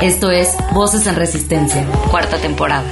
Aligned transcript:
Esto 0.00 0.30
es 0.30 0.56
Voces 0.72 1.08
en 1.08 1.16
Resistencia, 1.16 1.84
cuarta 2.08 2.36
temporada. 2.36 2.86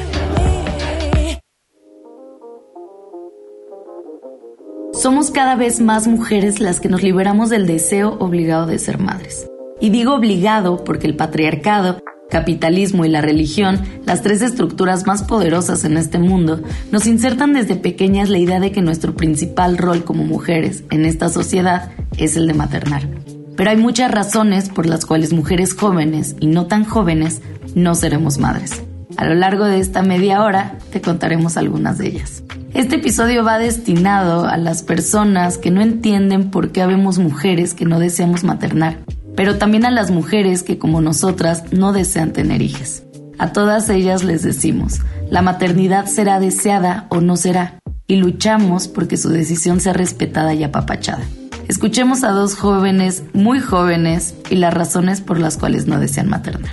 Somos 4.93 5.31
cada 5.31 5.55
vez 5.55 5.81
más 5.81 6.09
mujeres 6.09 6.59
las 6.59 6.81
que 6.81 6.89
nos 6.89 7.05
liberamos 7.05 7.49
del 7.49 7.69
deseo 7.69 8.17
obligado 8.19 8.67
de 8.67 8.81
ser 8.81 8.99
madres. 8.99 9.47
Y 9.81 9.91
digo 9.91 10.15
obligado 10.17 10.83
porque 10.83 11.07
el 11.07 11.15
patriarcado, 11.15 12.01
capitalismo 12.29 13.05
y 13.05 13.09
la 13.09 13.21
religión, 13.21 13.83
las 14.05 14.23
tres 14.23 14.43
estructuras 14.43 15.07
más 15.07 15.23
poderosas 15.23 15.85
en 15.85 15.99
este 15.99 16.19
mundo, 16.19 16.61
nos 16.91 17.07
insertan 17.07 17.53
desde 17.53 17.77
pequeñas 17.77 18.31
la 18.31 18.39
idea 18.39 18.59
de 18.59 18.73
que 18.73 18.83
nuestro 18.83 19.15
principal 19.15 19.79
rol 19.79 20.03
como 20.03 20.25
mujeres 20.25 20.83
en 20.91 21.05
esta 21.05 21.29
sociedad 21.29 21.93
es 22.19 22.37
el 22.37 22.49
de 22.49 22.55
maternar. 22.55 23.36
Pero 23.57 23.71
hay 23.71 23.77
muchas 23.77 24.11
razones 24.11 24.69
por 24.69 24.87
las 24.87 25.07
cuales 25.07 25.33
mujeres 25.33 25.75
jóvenes 25.75 26.37
y 26.41 26.47
no 26.47 26.67
tan 26.67 26.85
jóvenes 26.85 27.41
no 27.75 27.95
seremos 27.95 28.39
madres. 28.39 28.83
A 29.17 29.25
lo 29.25 29.35
largo 29.35 29.65
de 29.65 29.81
esta 29.81 30.03
media 30.03 30.43
hora 30.43 30.79
te 30.93 31.01
contaremos 31.01 31.57
algunas 31.57 31.97
de 31.97 32.09
ellas. 32.09 32.43
Este 32.75 32.97
episodio 32.97 33.43
va 33.43 33.59
destinado 33.59 34.47
a 34.47 34.59
las 34.59 34.83
personas 34.83 35.57
que 35.57 35.71
no 35.71 35.81
entienden 35.81 36.51
por 36.51 36.73
qué 36.73 36.83
habemos 36.83 37.19
mujeres 37.19 37.73
que 37.73 37.87
no 37.87 37.99
deseamos 37.99 38.45
maternar, 38.45 38.99
pero 39.35 39.57
también 39.57 39.87
a 39.87 39.91
las 39.91 40.11
mujeres 40.11 40.63
que 40.63 40.77
como 40.77 41.01
nosotras 41.01 41.73
no 41.73 41.95
desean 41.95 42.33
tener 42.35 42.61
hijas. 42.61 43.05
A 43.39 43.53
todas 43.53 43.89
ellas 43.89 44.25
les 44.25 44.43
decimos, 44.43 45.01
la 45.31 45.41
maternidad 45.41 46.05
será 46.07 46.39
deseada 46.41 47.07
o 47.09 47.23
no 47.23 47.37
será, 47.37 47.79
y 48.07 48.17
luchamos 48.17 48.89
porque 48.89 49.17
su 49.17 49.31
decisión 49.31 49.81
sea 49.81 49.95
respetada 49.95 50.53
y 50.53 50.63
apapachada. 50.63 51.25
Escuchemos 51.69 52.23
a 52.23 52.31
dos 52.31 52.55
jóvenes, 52.55 53.25
muy 53.33 53.59
jóvenes, 53.59 54.37
y 54.51 54.55
las 54.55 54.73
razones 54.73 55.21
por 55.21 55.41
las 55.41 55.57
cuales 55.57 55.87
no 55.87 55.99
desean 55.99 56.29
maternar. 56.29 56.71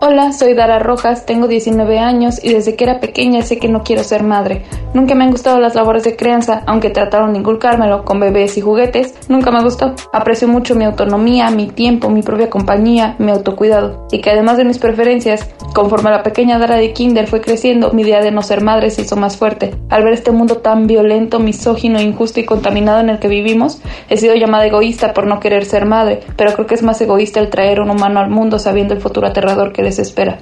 Hola, 0.00 0.32
soy 0.32 0.54
Dara 0.54 0.78
Rojas, 0.78 1.26
tengo 1.26 1.48
19 1.48 1.98
años 1.98 2.38
y 2.40 2.52
desde 2.52 2.76
que 2.76 2.84
era 2.84 3.00
pequeña 3.00 3.42
sé 3.42 3.58
que 3.58 3.68
no 3.68 3.82
quiero 3.82 4.04
ser 4.04 4.22
madre. 4.22 4.64
Nunca 4.94 5.16
me 5.16 5.24
han 5.24 5.32
gustado 5.32 5.58
las 5.58 5.74
labores 5.74 6.04
de 6.04 6.14
crianza, 6.14 6.62
aunque 6.66 6.88
trataron 6.88 7.32
de 7.32 7.40
inculcármelo 7.40 8.04
con 8.04 8.20
bebés 8.20 8.56
y 8.56 8.60
juguetes, 8.60 9.12
nunca 9.28 9.50
me 9.50 9.60
gustó. 9.60 9.92
Aprecio 10.12 10.46
mucho 10.46 10.76
mi 10.76 10.84
autonomía, 10.84 11.50
mi 11.50 11.66
tiempo, 11.66 12.10
mi 12.10 12.22
propia 12.22 12.48
compañía, 12.48 13.16
mi 13.18 13.32
autocuidado. 13.32 14.06
Y 14.12 14.20
que 14.20 14.30
además 14.30 14.56
de 14.56 14.64
mis 14.64 14.78
preferencias, 14.78 15.50
conforme 15.74 16.12
la 16.12 16.22
pequeña 16.22 16.60
Dara 16.60 16.76
de 16.76 16.92
Kinder 16.92 17.26
fue 17.26 17.40
creciendo, 17.40 17.92
mi 17.92 18.02
idea 18.02 18.22
de 18.22 18.30
no 18.30 18.42
ser 18.42 18.62
madre 18.62 18.90
se 18.90 19.02
hizo 19.02 19.16
más 19.16 19.36
fuerte. 19.36 19.74
Al 19.90 20.04
ver 20.04 20.12
este 20.12 20.30
mundo 20.30 20.58
tan 20.58 20.86
violento, 20.86 21.40
misógino, 21.40 22.00
injusto 22.00 22.38
y 22.38 22.44
contaminado 22.44 23.00
en 23.00 23.10
el 23.10 23.18
que 23.18 23.26
vivimos, 23.26 23.82
he 24.08 24.16
sido 24.16 24.36
llamada 24.36 24.64
egoísta 24.64 25.12
por 25.12 25.26
no 25.26 25.40
querer 25.40 25.64
ser 25.64 25.86
madre, 25.86 26.20
pero 26.36 26.52
creo 26.52 26.68
que 26.68 26.76
es 26.76 26.84
más 26.84 27.00
egoísta 27.00 27.40
el 27.40 27.50
traer 27.50 27.80
un 27.80 27.90
humano 27.90 28.20
al 28.20 28.30
mundo 28.30 28.60
sabiendo 28.60 28.94
el 28.94 29.00
futuro 29.00 29.26
aterrador 29.26 29.72
que 29.72 29.82
espera. 29.88 30.38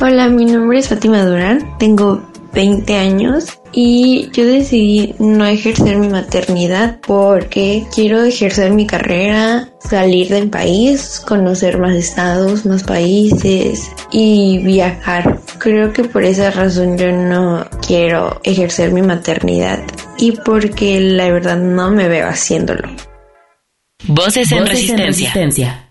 Hola, 0.00 0.28
mi 0.28 0.44
nombre 0.44 0.78
es 0.78 0.88
Fátima 0.88 1.24
Durán, 1.24 1.76
tengo 1.78 2.22
20 2.54 2.96
años 2.96 3.58
y 3.72 4.30
yo 4.32 4.46
decidí 4.46 5.14
no 5.18 5.44
ejercer 5.44 5.98
mi 5.98 6.08
maternidad 6.08 7.00
porque 7.06 7.84
quiero 7.94 8.22
ejercer 8.22 8.72
mi 8.72 8.86
carrera, 8.86 9.68
salir 9.80 10.28
del 10.28 10.48
país, 10.48 11.20
conocer 11.26 11.78
más 11.78 11.94
estados, 11.94 12.64
más 12.64 12.84
países 12.84 13.90
y 14.12 14.58
viajar. 14.58 15.40
Creo 15.58 15.92
que 15.92 16.04
por 16.04 16.24
esa 16.24 16.50
razón 16.50 16.96
yo 16.96 17.10
no 17.10 17.66
quiero 17.86 18.40
ejercer 18.44 18.92
mi 18.92 19.02
maternidad 19.02 19.80
y 20.16 20.32
porque 20.32 21.00
la 21.00 21.30
verdad 21.30 21.58
no 21.58 21.90
me 21.90 22.08
veo 22.08 22.28
haciéndolo. 22.28 22.88
Voces 24.06 24.52
en, 24.52 24.66
resistencia. 24.66 25.83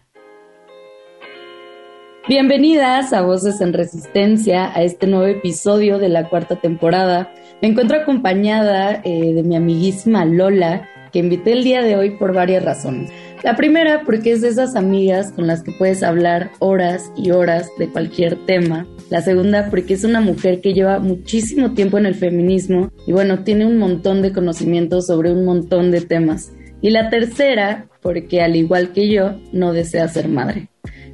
Bienvenidas 2.25 3.11
a 3.11 3.21
Voces 3.21 3.59
en 3.59 3.73
Resistencia, 3.73 4.71
a 4.73 4.81
este 4.81 5.07
nuevo 5.07 5.25
episodio 5.25 5.99
de 5.99 6.07
la 6.07 6.29
cuarta 6.29 6.55
temporada. 6.55 7.33
Me 7.61 7.67
encuentro 7.67 7.97
acompañada 7.97 9.01
eh, 9.03 9.33
de 9.33 9.43
mi 9.43 9.57
amiguísima 9.57 10.23
Lola, 10.23 10.87
que 11.11 11.19
invité 11.19 11.51
el 11.51 11.65
día 11.65 11.81
de 11.81 11.97
hoy 11.97 12.11
por 12.11 12.33
varias 12.33 12.63
razones. 12.63 13.11
La 13.43 13.57
primera, 13.57 14.03
porque 14.05 14.31
es 14.31 14.41
de 14.41 14.47
esas 14.47 14.77
amigas 14.77 15.33
con 15.33 15.47
las 15.47 15.63
que 15.63 15.73
puedes 15.73 16.01
hablar 16.01 16.51
horas 16.59 17.11
y 17.17 17.31
horas 17.31 17.69
de 17.77 17.89
cualquier 17.89 18.37
tema. 18.45 18.87
La 19.09 19.21
segunda, 19.21 19.69
porque 19.69 19.95
es 19.95 20.05
una 20.05 20.21
mujer 20.21 20.61
que 20.61 20.73
lleva 20.73 20.99
muchísimo 20.99 21.73
tiempo 21.73 21.97
en 21.97 22.05
el 22.05 22.15
feminismo 22.15 22.89
y 23.05 23.11
bueno, 23.11 23.43
tiene 23.43 23.65
un 23.65 23.77
montón 23.77 24.21
de 24.21 24.31
conocimientos 24.31 25.07
sobre 25.07 25.33
un 25.33 25.43
montón 25.43 25.91
de 25.91 25.99
temas. 25.99 26.53
Y 26.81 26.91
la 26.91 27.09
tercera, 27.09 27.87
porque 28.01 28.41
al 28.41 28.55
igual 28.55 28.93
que 28.93 29.09
yo, 29.09 29.41
no 29.51 29.73
desea 29.73 30.07
ser 30.07 30.29
madre. 30.29 30.69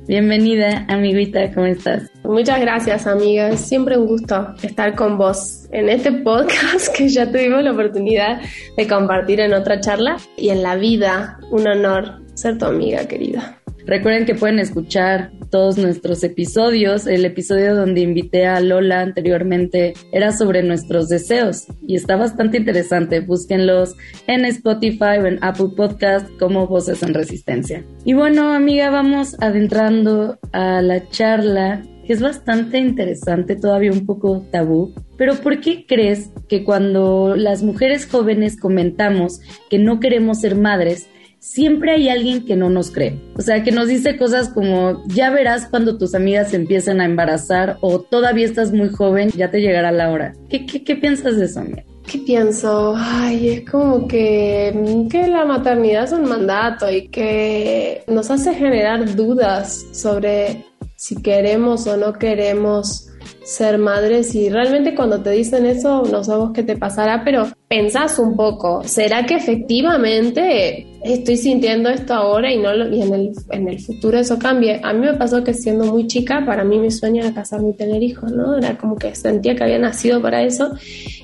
Bienvenida, 0.09 0.85
amiguita, 0.87 1.53
¿cómo 1.53 1.67
estás? 1.67 2.09
Muchas 2.23 2.59
gracias, 2.59 3.05
amiga. 3.05 3.55
Siempre 3.55 3.95
un 3.95 4.07
gusto 4.07 4.55
estar 4.63 4.95
con 4.95 5.19
vos 5.19 5.67
en 5.71 5.87
este 5.87 6.11
podcast 6.11 6.91
que 6.97 7.07
ya 7.09 7.31
tuvimos 7.31 7.63
la 7.63 7.73
oportunidad 7.73 8.41
de 8.75 8.87
compartir 8.87 9.39
en 9.39 9.53
otra 9.53 9.79
charla 9.81 10.17
y 10.35 10.49
en 10.49 10.63
la 10.63 10.77
vida. 10.77 11.37
Un 11.51 11.67
honor 11.67 12.21
ser 12.39 12.57
tu 12.57 12.65
amiga, 12.65 13.07
querida. 13.07 13.59
Recuerden 13.85 14.25
que 14.25 14.35
pueden 14.35 14.59
escuchar 14.59 15.31
todos 15.49 15.77
nuestros 15.79 16.23
episodios. 16.23 17.07
El 17.07 17.25
episodio 17.25 17.75
donde 17.75 18.01
invité 18.01 18.45
a 18.45 18.59
Lola 18.59 19.01
anteriormente 19.01 19.93
era 20.11 20.31
sobre 20.31 20.61
nuestros 20.61 21.09
deseos 21.09 21.65
y 21.87 21.95
está 21.95 22.15
bastante 22.15 22.57
interesante. 22.57 23.19
Búsquenlos 23.19 23.95
en 24.27 24.45
Spotify 24.45 25.17
o 25.19 25.25
en 25.25 25.39
Apple 25.43 25.69
Podcast 25.75 26.29
como 26.37 26.67
Voces 26.67 27.01
en 27.01 27.15
Resistencia. 27.15 27.83
Y 28.05 28.13
bueno, 28.13 28.53
amiga, 28.53 28.91
vamos 28.91 29.35
adentrando 29.39 30.37
a 30.51 30.83
la 30.83 31.09
charla 31.09 31.81
que 32.05 32.13
es 32.13 32.21
bastante 32.21 32.79
interesante, 32.79 33.55
todavía 33.55 33.91
un 33.91 34.05
poco 34.05 34.45
tabú. 34.51 34.93
Pero 35.17 35.35
¿por 35.35 35.61
qué 35.61 35.85
crees 35.87 36.31
que 36.47 36.63
cuando 36.63 37.35
las 37.35 37.61
mujeres 37.61 38.07
jóvenes 38.07 38.55
comentamos 38.55 39.41
que 39.69 39.79
no 39.79 39.99
queremos 39.99 40.41
ser 40.41 40.55
madres, 40.55 41.07
siempre 41.39 41.93
hay 41.93 42.09
alguien 42.09 42.45
que 42.45 42.55
no 42.55 42.69
nos 42.69 42.91
cree. 42.91 43.19
O 43.35 43.41
sea, 43.41 43.63
que 43.63 43.71
nos 43.71 43.87
dice 43.87 44.17
cosas 44.17 44.49
como, 44.49 45.03
ya 45.07 45.29
verás 45.29 45.67
cuando 45.67 45.97
tus 45.97 46.13
amigas 46.13 46.51
se 46.51 46.57
empiecen 46.57 47.01
a 47.01 47.05
embarazar 47.05 47.77
o 47.81 47.99
todavía 47.99 48.45
estás 48.45 48.71
muy 48.71 48.89
joven, 48.89 49.29
ya 49.31 49.49
te 49.49 49.61
llegará 49.61 49.91
la 49.91 50.11
hora. 50.11 50.33
¿Qué, 50.49 50.95
piensas 50.95 51.37
de 51.37 51.45
eso, 51.45 51.61
amiga? 51.61 51.83
¿Qué 52.05 52.19
pienso? 52.19 52.95
Ay, 52.97 53.49
es 53.49 53.69
como 53.69 54.07
que, 54.07 55.07
que 55.09 55.27
la 55.27 55.45
maternidad 55.45 56.05
es 56.05 56.11
un 56.11 56.27
mandato 56.27 56.89
y 56.91 57.07
que 57.07 58.03
nos 58.07 58.31
hace 58.31 58.53
generar 58.53 59.15
dudas 59.15 59.85
sobre 59.91 60.65
si 60.95 61.21
queremos 61.21 61.87
o 61.87 61.95
no 61.97 62.13
queremos 62.13 63.09
ser 63.43 63.77
madres 63.77 64.35
y 64.35 64.49
realmente 64.49 64.95
cuando 64.95 65.21
te 65.21 65.31
dicen 65.31 65.65
eso 65.65 66.03
no 66.03 66.23
sabemos 66.23 66.51
qué 66.53 66.63
te 66.63 66.77
pasará, 66.77 67.23
pero 67.23 67.47
pensás 67.69 68.17
un 68.17 68.35
poco, 68.35 68.83
¿será 68.83 69.27
que 69.27 69.35
efectivamente 69.35 70.87
estoy 71.03 71.37
sintiendo 71.37 71.89
esto 71.89 72.15
ahora 72.15 72.51
y, 72.51 72.57
no 72.57 72.73
y 72.75 73.01
en, 73.03 73.13
el, 73.13 73.31
en 73.51 73.69
el 73.69 73.79
futuro 73.79 74.17
eso 74.17 74.39
cambie? 74.39 74.81
A 74.83 74.91
mí 74.91 75.05
me 75.05 75.13
pasó 75.13 75.43
que 75.43 75.53
siendo 75.53 75.85
muy 75.85 76.07
chica, 76.07 76.43
para 76.47 76.63
mí 76.63 76.79
mi 76.79 76.89
sueño 76.89 77.23
era 77.23 77.33
casarme 77.33 77.69
y 77.69 77.73
tener 77.75 78.01
hijos, 78.01 78.31
¿no? 78.31 78.57
Era 78.57 78.75
como 78.75 78.95
que 78.95 79.13
sentía 79.13 79.55
que 79.55 79.63
había 79.63 79.77
nacido 79.77 80.19
para 80.19 80.41
eso 80.41 80.71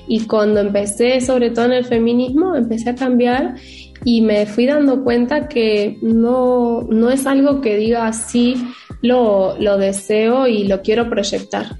y 0.06 0.20
cuando 0.26 0.60
empecé, 0.60 1.20
sobre 1.20 1.50
todo 1.50 1.64
en 1.64 1.72
el 1.72 1.84
feminismo, 1.84 2.54
empecé 2.54 2.90
a 2.90 2.94
cambiar 2.94 3.56
y 4.04 4.20
me 4.20 4.46
fui 4.46 4.66
dando 4.66 5.02
cuenta 5.02 5.48
que 5.48 5.98
no, 6.00 6.82
no 6.82 7.10
es 7.10 7.26
algo 7.26 7.60
que 7.60 7.76
diga 7.76 8.06
así 8.06 8.54
lo, 9.02 9.56
lo 9.58 9.76
deseo 9.76 10.46
y 10.46 10.64
lo 10.64 10.82
quiero 10.82 11.08
proyectar. 11.08 11.76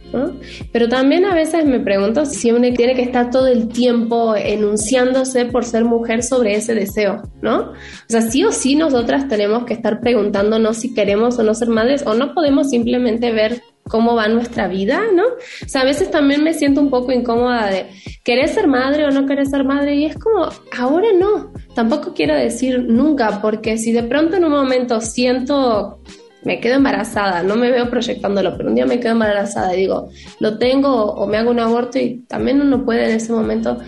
Pero 0.72 0.88
también 0.88 1.24
a 1.24 1.34
veces 1.34 1.64
me 1.64 1.80
pregunto 1.80 2.24
si 2.24 2.50
uno 2.50 2.72
tiene 2.72 2.94
que 2.94 3.02
estar 3.02 3.30
todo 3.30 3.46
el 3.46 3.68
tiempo 3.68 4.34
enunciándose 4.34 5.46
por 5.46 5.64
ser 5.64 5.84
mujer 5.84 6.22
sobre 6.22 6.54
ese 6.54 6.74
deseo, 6.74 7.22
¿no? 7.42 7.72
O 7.72 7.74
sea, 8.08 8.22
sí 8.22 8.44
o 8.44 8.52
sí 8.52 8.76
nosotras 8.76 9.28
tenemos 9.28 9.64
que 9.64 9.74
estar 9.74 10.00
preguntándonos 10.00 10.76
si 10.78 10.94
queremos 10.94 11.38
o 11.38 11.42
no 11.42 11.54
ser 11.54 11.68
madres 11.68 12.04
o 12.06 12.14
no 12.14 12.34
podemos 12.34 12.70
simplemente 12.70 13.32
ver 13.32 13.62
cómo 13.88 14.14
va 14.16 14.28
nuestra 14.28 14.68
vida, 14.68 15.02
¿no? 15.14 15.24
O 15.24 15.68
sea, 15.68 15.82
a 15.82 15.84
veces 15.84 16.10
también 16.10 16.42
me 16.42 16.54
siento 16.54 16.80
un 16.80 16.90
poco 16.90 17.12
incómoda 17.12 17.68
de 17.68 17.86
querer 18.24 18.48
ser 18.48 18.66
madre 18.66 19.04
o 19.04 19.10
no 19.10 19.26
querer 19.26 19.46
ser 19.46 19.64
madre 19.64 19.94
y 19.94 20.06
es 20.06 20.16
como, 20.16 20.48
ahora 20.76 21.08
no, 21.18 21.52
tampoco 21.74 22.12
quiero 22.14 22.34
decir 22.34 22.84
nunca, 22.88 23.40
porque 23.40 23.78
si 23.78 23.92
de 23.92 24.02
pronto 24.02 24.36
en 24.36 24.44
un 24.44 24.52
momento 24.52 25.00
siento 25.00 26.00
me 26.46 26.60
quedo 26.60 26.76
embarazada, 26.76 27.42
no 27.42 27.56
me 27.56 27.72
veo 27.72 27.90
proyectándolo, 27.90 28.56
pero 28.56 28.68
un 28.68 28.76
día 28.76 28.86
me 28.86 29.00
quedo 29.00 29.12
embarazada 29.12 29.74
y 29.74 29.80
digo, 29.80 30.10
lo 30.38 30.58
tengo 30.58 31.06
o 31.12 31.26
me 31.26 31.38
hago 31.38 31.50
un 31.50 31.58
aborto 31.58 31.98
y 31.98 32.20
también 32.28 32.60
uno 32.60 32.84
puede 32.84 33.10
en 33.10 33.16
ese 33.16 33.32
momento 33.32 33.78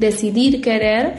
decidir 0.00 0.60
querer. 0.60 1.14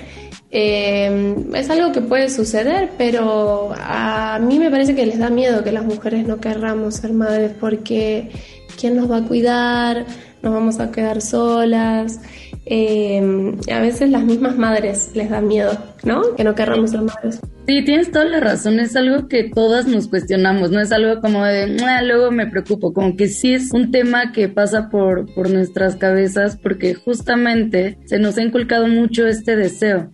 Eh, 0.52 1.34
es 1.56 1.70
algo 1.70 1.94
que 1.94 2.02
puede 2.02 2.30
suceder, 2.30 2.90
pero 2.98 3.74
a 3.74 4.38
mí 4.40 4.60
me 4.60 4.70
parece 4.70 4.94
que 4.94 5.06
les 5.06 5.18
da 5.18 5.30
miedo 5.30 5.64
que 5.64 5.72
las 5.72 5.86
mujeres 5.86 6.28
no 6.28 6.42
querramos 6.42 6.96
ser 6.96 7.14
madres 7.14 7.54
porque 7.58 8.30
¿quién 8.78 8.98
nos 8.98 9.10
va 9.10 9.18
a 9.18 9.24
cuidar? 9.24 10.06
Nos 10.42 10.54
vamos 10.54 10.82
a 10.82 10.92
quedar 10.92 11.22
solas. 11.22 12.20
Eh, 12.66 13.56
a 13.72 13.80
veces 13.80 14.10
las 14.10 14.26
mismas 14.26 14.58
madres 14.58 15.12
les 15.14 15.30
da 15.30 15.40
miedo, 15.40 15.72
¿no? 16.04 16.36
Que 16.36 16.44
no 16.44 16.54
querramos 16.54 16.92
ser 16.92 17.02
madres. 17.02 17.40
Sí, 17.68 17.84
tienes 17.84 18.12
toda 18.12 18.26
la 18.26 18.40
razón, 18.40 18.80
es 18.80 18.96
algo 18.96 19.28
que 19.28 19.44
todas 19.44 19.88
nos 19.88 20.08
cuestionamos, 20.08 20.72
no 20.72 20.80
es 20.82 20.92
algo 20.92 21.22
como 21.22 21.46
de, 21.46 21.78
ah, 21.86 22.02
luego 22.02 22.32
me 22.32 22.48
preocupo, 22.48 22.92
como 22.92 23.16
que 23.16 23.28
sí 23.28 23.54
es 23.54 23.72
un 23.72 23.92
tema 23.92 24.32
que 24.32 24.50
pasa 24.50 24.90
por, 24.90 25.32
por 25.34 25.50
nuestras 25.50 25.96
cabezas 25.96 26.58
porque 26.58 26.96
justamente 26.96 27.98
se 28.06 28.20
nos 28.20 28.38
ha 28.38 28.44
inculcado 28.44 28.88
mucho 28.88 29.28
este 29.28 29.56
deseo. 29.56 30.12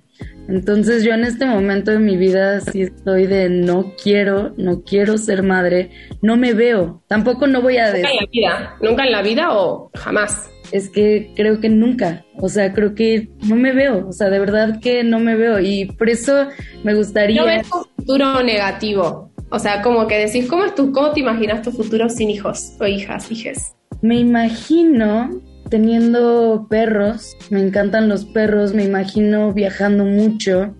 Entonces 0.47 1.03
yo 1.03 1.13
en 1.13 1.23
este 1.23 1.45
momento 1.45 1.91
de 1.91 1.99
mi 1.99 2.15
vida 2.15 2.61
sí 2.61 2.83
estoy 2.83 3.27
de 3.27 3.49
no 3.49 3.93
quiero, 4.01 4.53
no 4.57 4.83
quiero 4.83 5.17
ser 5.17 5.43
madre, 5.43 5.91
no 6.21 6.37
me 6.37 6.53
veo, 6.53 7.03
tampoco 7.07 7.47
no 7.47 7.61
voy 7.61 7.77
a 7.77 7.91
decir... 7.91 8.05
¿Nunca 8.05 8.11
en 8.11 8.17
la 8.17 8.31
vida? 8.31 8.77
¿Nunca 8.81 9.03
en 9.05 9.11
la 9.11 9.21
vida 9.21 9.47
o 9.51 9.91
jamás? 9.93 10.49
Es 10.71 10.89
que 10.89 11.31
creo 11.35 11.59
que 11.59 11.69
nunca, 11.69 12.25
o 12.35 12.49
sea, 12.49 12.73
creo 12.73 12.95
que 12.95 13.29
no 13.47 13.55
me 13.55 13.73
veo, 13.73 14.07
o 14.07 14.13
sea, 14.13 14.29
de 14.29 14.39
verdad 14.39 14.79
que 14.79 15.03
no 15.03 15.19
me 15.19 15.35
veo 15.35 15.59
y 15.59 15.85
por 15.85 16.09
eso 16.09 16.47
me 16.83 16.93
gustaría... 16.93 17.41
No 17.41 17.47
ves 17.47 17.67
un 17.71 17.83
futuro 17.95 18.43
negativo, 18.43 19.31
o 19.49 19.59
sea, 19.59 19.81
como 19.81 20.07
que 20.07 20.25
decís, 20.25 20.47
¿cómo, 20.47 20.65
es 20.65 20.75
tu, 20.75 20.91
¿cómo 20.91 21.11
te 21.11 21.21
imaginas 21.21 21.61
tu 21.61 21.71
futuro 21.71 22.09
sin 22.09 22.29
hijos 22.29 22.73
o 22.79 22.85
hijas, 22.85 23.31
hijes? 23.31 23.75
Me 24.01 24.19
imagino 24.19 25.41
teniendo 25.69 26.67
perros, 26.69 27.35
me 27.49 27.61
encantan 27.61 28.09
los 28.09 28.25
perros, 28.25 28.73
me 28.73 28.83
imagino 28.83 29.53
viajando 29.53 30.05
mucho, 30.05 30.73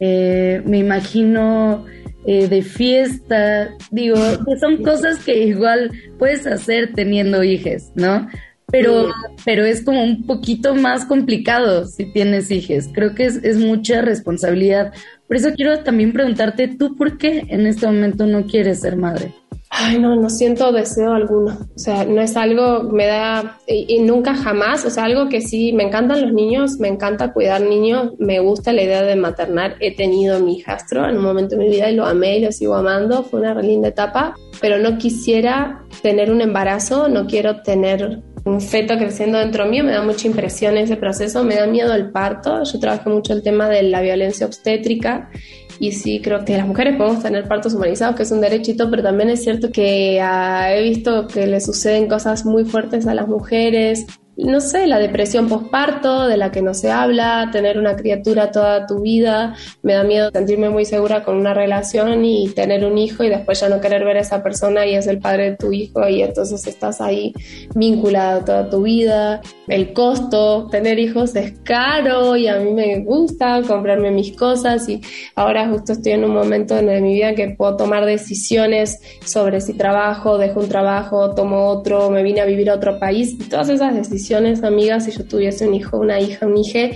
eh, 0.00 0.62
me 0.64 0.78
imagino 0.78 1.84
eh, 2.26 2.48
de 2.48 2.62
fiesta, 2.62 3.70
digo, 3.90 4.16
que 4.16 4.58
son 4.58 4.82
cosas 4.82 5.18
que 5.24 5.44
igual 5.44 5.90
puedes 6.18 6.46
hacer 6.46 6.92
teniendo 6.94 7.42
hijos, 7.42 7.90
¿no? 7.94 8.28
Pero, 8.70 9.08
pero 9.44 9.64
es 9.64 9.84
como 9.84 10.02
un 10.02 10.26
poquito 10.26 10.74
más 10.74 11.04
complicado 11.04 11.86
si 11.86 12.04
tienes 12.12 12.50
hijos. 12.50 12.88
Creo 12.92 13.14
que 13.14 13.24
es, 13.24 13.36
es, 13.42 13.56
mucha 13.56 14.02
responsabilidad. 14.02 14.92
Por 15.26 15.36
eso 15.36 15.50
quiero 15.54 15.82
también 15.82 16.12
preguntarte, 16.12 16.68
¿tú 16.68 16.96
por 16.96 17.18
qué 17.18 17.44
en 17.48 17.66
este 17.66 17.86
momento 17.86 18.26
no 18.26 18.44
quieres 18.46 18.80
ser 18.80 18.96
madre? 18.96 19.32
Ay, 19.70 19.98
no, 19.98 20.16
no 20.16 20.30
siento 20.30 20.72
deseo 20.72 21.12
alguno. 21.12 21.58
O 21.76 21.78
sea, 21.78 22.04
no 22.04 22.22
es 22.22 22.36
algo, 22.36 22.84
me 22.84 23.06
da, 23.06 23.58
y, 23.66 24.00
nunca 24.00 24.34
jamás, 24.34 24.84
o 24.86 24.90
sea, 24.90 25.04
algo 25.04 25.28
que 25.28 25.42
sí, 25.42 25.72
me 25.74 25.84
encantan 25.84 26.22
los 26.22 26.32
niños, 26.32 26.78
me 26.78 26.88
encanta 26.88 27.32
cuidar 27.32 27.60
niños, 27.60 28.14
me 28.18 28.40
gusta 28.40 28.72
la 28.72 28.82
idea 28.82 29.02
de 29.02 29.16
maternar. 29.16 29.76
He 29.80 29.94
tenido 29.94 30.40
mi 30.40 30.56
hijastro 30.56 31.06
en 31.06 31.18
un 31.18 31.22
momento 31.22 31.56
de 31.56 31.64
mi 31.64 31.70
vida 31.70 31.90
y 31.90 31.96
lo 31.96 32.06
amé 32.06 32.38
y 32.38 32.44
lo 32.44 32.52
sigo 32.52 32.76
amando, 32.76 33.22
fue 33.24 33.40
una 33.40 33.60
linda 33.60 33.88
etapa, 33.88 34.34
pero 34.60 34.78
no 34.78 34.96
quisiera 34.96 35.82
tener 36.02 36.30
un 36.30 36.40
embarazo, 36.40 37.08
no 37.08 37.26
quiero 37.26 37.62
tener 37.62 38.22
un 38.48 38.60
feto 38.60 38.96
creciendo 38.96 39.38
dentro 39.38 39.66
mío, 39.66 39.84
me 39.84 39.92
da 39.92 40.02
mucha 40.02 40.26
impresión 40.26 40.76
ese 40.76 40.96
proceso, 40.96 41.44
me 41.44 41.56
da 41.56 41.66
miedo 41.66 41.94
el 41.94 42.10
parto. 42.10 42.62
Yo 42.64 42.80
trabajo 42.80 43.10
mucho 43.10 43.32
el 43.32 43.42
tema 43.42 43.68
de 43.68 43.82
la 43.82 44.00
violencia 44.00 44.46
obstétrica 44.46 45.30
y 45.78 45.92
sí 45.92 46.20
creo 46.20 46.44
que 46.44 46.56
las 46.56 46.66
mujeres 46.66 46.96
podemos 46.96 47.22
tener 47.22 47.46
partos 47.46 47.74
humanizados, 47.74 48.16
que 48.16 48.22
es 48.24 48.30
un 48.30 48.40
derechito, 48.40 48.90
pero 48.90 49.02
también 49.02 49.30
es 49.30 49.42
cierto 49.44 49.70
que 49.70 50.20
ah, 50.20 50.74
he 50.74 50.82
visto 50.82 51.26
que 51.28 51.46
le 51.46 51.60
suceden 51.60 52.08
cosas 52.08 52.44
muy 52.44 52.64
fuertes 52.64 53.06
a 53.06 53.14
las 53.14 53.28
mujeres 53.28 54.06
no 54.38 54.60
sé, 54.60 54.86
la 54.86 55.00
depresión 55.00 55.48
postparto 55.48 56.28
de 56.28 56.36
la 56.36 56.52
que 56.52 56.62
no 56.62 56.72
se 56.72 56.92
habla, 56.92 57.50
tener 57.50 57.76
una 57.76 57.96
criatura 57.96 58.52
toda 58.52 58.86
tu 58.86 59.00
vida, 59.00 59.56
me 59.82 59.94
da 59.94 60.04
miedo 60.04 60.30
sentirme 60.30 60.70
muy 60.70 60.84
segura 60.84 61.24
con 61.24 61.36
una 61.36 61.54
relación 61.54 62.24
y 62.24 62.48
tener 62.50 62.84
un 62.84 62.98
hijo 62.98 63.24
y 63.24 63.30
después 63.30 63.58
ya 63.60 63.68
no 63.68 63.80
querer 63.80 64.04
ver 64.04 64.16
a 64.16 64.20
esa 64.20 64.40
persona 64.42 64.86
y 64.86 64.94
es 64.94 65.08
el 65.08 65.18
padre 65.18 65.50
de 65.50 65.56
tu 65.56 65.72
hijo 65.72 66.08
y 66.08 66.22
entonces 66.22 66.64
estás 66.68 67.00
ahí 67.00 67.34
vinculado 67.74 68.44
toda 68.44 68.70
tu 68.70 68.82
vida. 68.82 69.40
El 69.66 69.92
costo, 69.92 70.68
tener 70.70 71.00
hijos 71.00 71.34
es 71.34 71.58
caro 71.64 72.36
y 72.36 72.46
a 72.46 72.58
mí 72.58 72.70
me 72.70 73.00
gusta 73.00 73.62
comprarme 73.66 74.12
mis 74.12 74.36
cosas 74.36 74.88
y 74.88 75.00
ahora 75.34 75.68
justo 75.68 75.92
estoy 75.92 76.12
en 76.12 76.24
un 76.24 76.32
momento 76.32 76.78
en 76.78 77.02
mi 77.02 77.14
vida 77.14 77.34
que 77.34 77.48
puedo 77.50 77.76
tomar 77.76 78.06
decisiones 78.06 79.00
sobre 79.24 79.60
si 79.60 79.74
trabajo, 79.74 80.38
dejo 80.38 80.60
un 80.60 80.68
trabajo, 80.68 81.34
tomo 81.34 81.66
otro, 81.66 82.08
me 82.08 82.22
vine 82.22 82.40
a 82.40 82.44
vivir 82.44 82.70
a 82.70 82.74
otro 82.74 83.00
país 83.00 83.36
todas 83.48 83.68
esas 83.68 83.94
decisiones 83.96 84.27
amigas, 84.34 85.04
si 85.04 85.12
yo 85.12 85.24
tuviese 85.24 85.66
un 85.66 85.74
hijo, 85.74 85.98
una 85.98 86.20
hija, 86.20 86.46
un 86.46 86.56
hijo, 86.56 86.94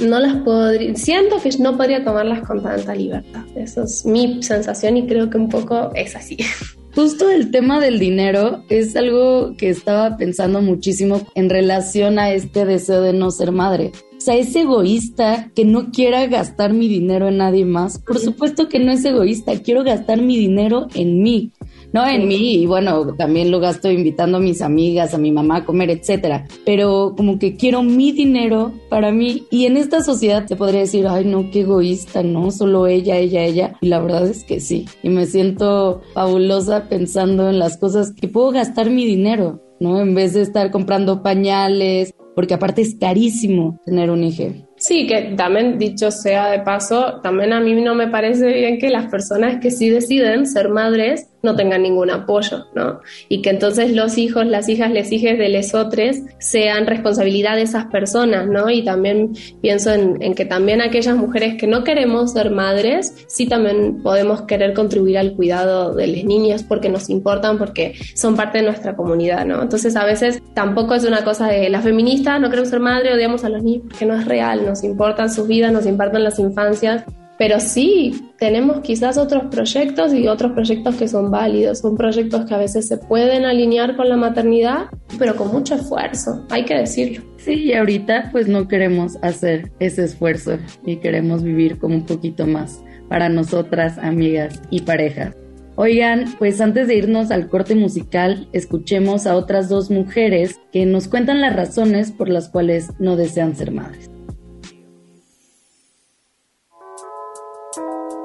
no 0.00 0.20
las 0.20 0.36
podría, 0.36 0.94
siento 0.94 1.40
que 1.40 1.50
no 1.58 1.76
podría 1.76 2.04
tomarlas 2.04 2.46
con 2.46 2.62
tanta 2.62 2.94
libertad. 2.94 3.44
Eso 3.54 3.84
es 3.84 4.04
mi 4.04 4.42
sensación 4.42 4.96
y 4.96 5.06
creo 5.06 5.30
que 5.30 5.38
un 5.38 5.48
poco 5.48 5.90
es 5.94 6.14
así. 6.16 6.36
Justo 6.94 7.30
el 7.30 7.50
tema 7.50 7.78
del 7.78 7.98
dinero 7.98 8.64
es 8.70 8.96
algo 8.96 9.54
que 9.58 9.68
estaba 9.68 10.16
pensando 10.16 10.62
muchísimo 10.62 11.20
en 11.34 11.50
relación 11.50 12.18
a 12.18 12.32
este 12.32 12.64
deseo 12.64 13.02
de 13.02 13.12
no 13.12 13.30
ser 13.30 13.52
madre. 13.52 13.92
O 14.16 14.20
sea, 14.20 14.34
es 14.34 14.56
egoísta 14.56 15.50
que 15.54 15.66
no 15.66 15.90
quiera 15.90 16.26
gastar 16.26 16.72
mi 16.72 16.88
dinero 16.88 17.28
en 17.28 17.36
nadie 17.36 17.66
más. 17.66 17.98
Por 17.98 18.18
supuesto 18.18 18.70
que 18.70 18.78
no 18.78 18.92
es 18.92 19.04
egoísta, 19.04 19.60
quiero 19.62 19.84
gastar 19.84 20.22
mi 20.22 20.38
dinero 20.38 20.86
en 20.94 21.22
mí 21.22 21.52
no 21.96 22.06
en 22.06 22.28
mí, 22.28 22.56
y 22.56 22.66
bueno, 22.66 23.14
también 23.14 23.50
lo 23.50 23.58
gasto 23.58 23.90
invitando 23.90 24.36
a 24.36 24.40
mis 24.40 24.60
amigas, 24.60 25.14
a 25.14 25.18
mi 25.18 25.32
mamá 25.32 25.56
a 25.56 25.64
comer, 25.64 25.88
etcétera. 25.88 26.46
Pero 26.66 27.14
como 27.16 27.38
que 27.38 27.56
quiero 27.56 27.82
mi 27.82 28.12
dinero 28.12 28.72
para 28.90 29.12
mí. 29.12 29.44
Y 29.50 29.64
en 29.64 29.78
esta 29.78 30.02
sociedad 30.02 30.46
se 30.46 30.56
podría 30.56 30.80
decir, 30.80 31.06
ay, 31.08 31.24
no, 31.24 31.50
qué 31.50 31.60
egoísta, 31.60 32.22
¿no? 32.22 32.50
Solo 32.50 32.86
ella, 32.86 33.16
ella, 33.16 33.44
ella. 33.44 33.72
Y 33.80 33.88
la 33.88 34.00
verdad 34.00 34.26
es 34.26 34.44
que 34.44 34.60
sí. 34.60 34.84
Y 35.02 35.08
me 35.08 35.24
siento 35.24 36.02
fabulosa 36.12 36.86
pensando 36.90 37.48
en 37.48 37.58
las 37.58 37.78
cosas 37.78 38.12
que 38.12 38.28
puedo 38.28 38.50
gastar 38.50 38.90
mi 38.90 39.06
dinero, 39.06 39.62
¿no? 39.80 39.98
En 39.98 40.14
vez 40.14 40.34
de 40.34 40.42
estar 40.42 40.70
comprando 40.70 41.22
pañales, 41.22 42.12
porque 42.36 42.52
aparte 42.52 42.82
es 42.82 42.94
carísimo 43.00 43.80
tener 43.86 44.10
un 44.10 44.22
hijo. 44.22 44.52
Sí, 44.76 45.06
que 45.06 45.34
también 45.36 45.78
dicho 45.78 46.10
sea 46.10 46.50
de 46.50 46.60
paso, 46.60 47.20
también 47.22 47.54
a 47.54 47.60
mí 47.60 47.72
no 47.80 47.94
me 47.94 48.08
parece 48.08 48.52
bien 48.52 48.78
que 48.78 48.90
las 48.90 49.06
personas 49.06 49.58
que 49.62 49.70
sí 49.70 49.88
deciden 49.88 50.46
ser 50.46 50.68
madres 50.68 51.28
no 51.46 51.56
tengan 51.56 51.82
ningún 51.82 52.10
apoyo, 52.10 52.66
¿no? 52.74 53.00
Y 53.28 53.40
que 53.40 53.50
entonces 53.50 53.94
los 53.94 54.18
hijos, 54.18 54.44
las 54.46 54.68
hijas, 54.68 54.90
les 54.90 55.10
hijes 55.10 55.38
de 55.38 55.48
lesotres 55.48 56.22
sean 56.38 56.86
responsabilidad 56.86 57.56
de 57.56 57.62
esas 57.62 57.86
personas, 57.86 58.46
¿no? 58.46 58.68
Y 58.68 58.84
también 58.84 59.32
pienso 59.62 59.92
en, 59.94 60.34
que 60.34 60.44
también 60.44 60.82
aquellas 60.82 61.16
mujeres 61.16 61.54
que 61.54 61.66
no 61.66 61.84
queremos 61.84 62.32
ser 62.32 62.50
madres, 62.50 63.24
sí 63.28 63.46
también 63.46 64.02
podemos 64.02 64.42
querer 64.42 64.74
contribuir 64.74 65.18
al 65.18 65.34
cuidado 65.34 65.94
de 65.94 66.06
las 66.08 66.24
niñas 66.24 66.62
porque 66.62 66.88
nos 66.88 67.08
importan, 67.08 67.56
porque 67.56 67.94
son 68.14 68.36
parte 68.36 68.58
de 68.58 68.64
nuestra 68.64 68.96
comunidad, 68.96 69.46
¿no? 69.46 69.62
Entonces 69.62 69.96
a 69.96 70.04
veces 70.04 70.42
tampoco 70.52 70.94
es 70.94 71.04
una 71.04 71.24
cosa 71.24 71.46
de 71.48 71.70
la 71.70 71.80
feminista, 71.80 72.38
no 72.38 72.50
queremos 72.50 72.68
ser 72.70 72.80
madre, 72.80 73.14
odiamos 73.14 73.44
a 73.44 73.48
los 73.48 73.62
niños, 73.62 73.84
porque 73.88 74.04
no 74.04 74.14
es 74.14 74.26
real, 74.26 74.66
nos 74.66 74.84
importan 74.84 75.32
sus 75.32 75.46
vidas, 75.46 75.72
nos 75.72 75.86
importan 75.86 76.24
las 76.24 76.38
infancias 76.38 77.04
pero 77.38 77.60
sí, 77.60 78.30
tenemos 78.38 78.80
quizás 78.80 79.18
otros 79.18 79.44
proyectos 79.50 80.14
y 80.14 80.26
otros 80.26 80.52
proyectos 80.52 80.94
que 80.96 81.08
son 81.08 81.30
válidos. 81.30 81.80
Son 81.80 81.96
proyectos 81.96 82.46
que 82.46 82.54
a 82.54 82.58
veces 82.58 82.88
se 82.88 82.96
pueden 82.96 83.44
alinear 83.44 83.96
con 83.96 84.08
la 84.08 84.16
maternidad, 84.16 84.86
pero 85.18 85.36
con 85.36 85.48
mucho 85.48 85.74
esfuerzo, 85.74 86.44
hay 86.48 86.64
que 86.64 86.74
decirlo. 86.74 87.24
Sí, 87.36 87.64
y 87.64 87.74
ahorita 87.74 88.30
pues 88.32 88.48
no 88.48 88.68
queremos 88.68 89.16
hacer 89.22 89.70
ese 89.78 90.04
esfuerzo 90.04 90.58
y 90.84 90.96
queremos 90.96 91.42
vivir 91.42 91.78
como 91.78 91.96
un 91.96 92.06
poquito 92.06 92.46
más 92.46 92.82
para 93.08 93.28
nosotras, 93.28 93.98
amigas 93.98 94.60
y 94.70 94.80
parejas. 94.80 95.34
Oigan, 95.78 96.34
pues 96.38 96.62
antes 96.62 96.88
de 96.88 96.96
irnos 96.96 97.30
al 97.30 97.48
corte 97.48 97.74
musical, 97.74 98.48
escuchemos 98.52 99.26
a 99.26 99.36
otras 99.36 99.68
dos 99.68 99.90
mujeres 99.90 100.58
que 100.72 100.86
nos 100.86 101.06
cuentan 101.06 101.42
las 101.42 101.54
razones 101.54 102.12
por 102.12 102.30
las 102.30 102.48
cuales 102.48 102.88
no 102.98 103.14
desean 103.14 103.54
ser 103.54 103.72
madres. 103.72 104.10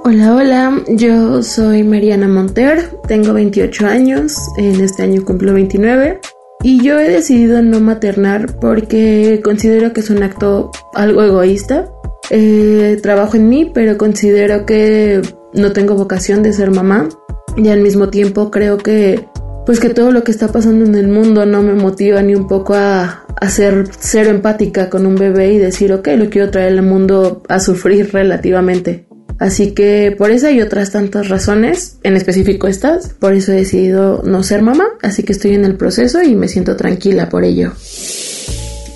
Hola, 0.04 0.34
hola, 0.36 0.84
yo 0.88 1.44
soy 1.44 1.84
Mariana 1.84 2.28
Monter, 2.28 2.90
tengo 3.08 3.34
28 3.34 3.86
años, 3.86 4.36
en 4.58 4.82
este 4.82 5.04
año 5.04 5.24
cumplo 5.24 5.54
29 5.54 6.20
y 6.64 6.84
yo 6.84 7.00
he 7.00 7.08
decidido 7.08 7.62
no 7.62 7.80
maternar 7.80 8.58
porque 8.60 9.42
considero 9.44 9.94
que 9.94 10.00
es 10.00 10.10
un 10.10 10.24
acto 10.24 10.72
algo 10.96 11.22
egoísta. 11.22 11.86
Eh, 12.32 12.98
trabajo 13.04 13.38
en 13.38 13.48
mí, 13.48 13.70
pero 13.72 14.00
considero 14.00 14.66
que 14.66 15.22
no 15.54 15.72
tengo 15.72 15.94
vocación 15.94 16.42
de 16.42 16.54
ser 16.54 16.72
mamá 16.72 17.08
y 17.56 17.68
al 17.68 17.82
mismo 17.82 18.10
tiempo 18.10 18.50
creo 18.50 18.80
que 18.80 19.28
pues 19.68 19.80
que 19.80 19.90
todo 19.90 20.12
lo 20.12 20.24
que 20.24 20.32
está 20.32 20.48
pasando 20.48 20.84
en 20.84 20.96
el 20.96 21.10
mundo 21.10 21.46
no 21.46 21.62
me 21.62 21.76
motiva 21.76 22.24
ni 22.24 22.34
un 22.34 22.48
poco 22.48 22.74
a, 22.74 23.28
a 23.40 23.50
ser 23.50 23.86
empática 24.28 24.90
con 24.90 25.06
un 25.06 25.16
bebé 25.16 25.54
y 25.54 25.60
decir, 25.60 25.94
ok, 25.94 26.08
lo 26.16 26.32
quiero 26.32 26.50
traer 26.50 26.80
al 26.80 26.86
mundo 26.86 27.44
a 27.48 27.60
sufrir 27.60 28.12
relativamente. 28.12 29.06
Así 29.42 29.72
que 29.72 30.14
por 30.16 30.30
esa 30.30 30.52
y 30.52 30.62
otras 30.62 30.92
tantas 30.92 31.28
razones, 31.28 31.98
en 32.04 32.16
específico 32.16 32.68
estas, 32.68 33.08
por 33.08 33.34
eso 33.34 33.52
he 33.52 33.56
decidido 33.56 34.22
no 34.24 34.44
ser 34.44 34.62
mamá, 34.62 34.90
así 35.02 35.24
que 35.24 35.34
estoy 35.34 35.56
en 35.56 35.66
el 35.66 35.78
proceso 35.78 36.22
y 36.22 36.36
me 36.36 36.48
siento 36.48 36.76
tranquila 36.76 37.28
por 37.28 37.44
ello. 37.44 37.72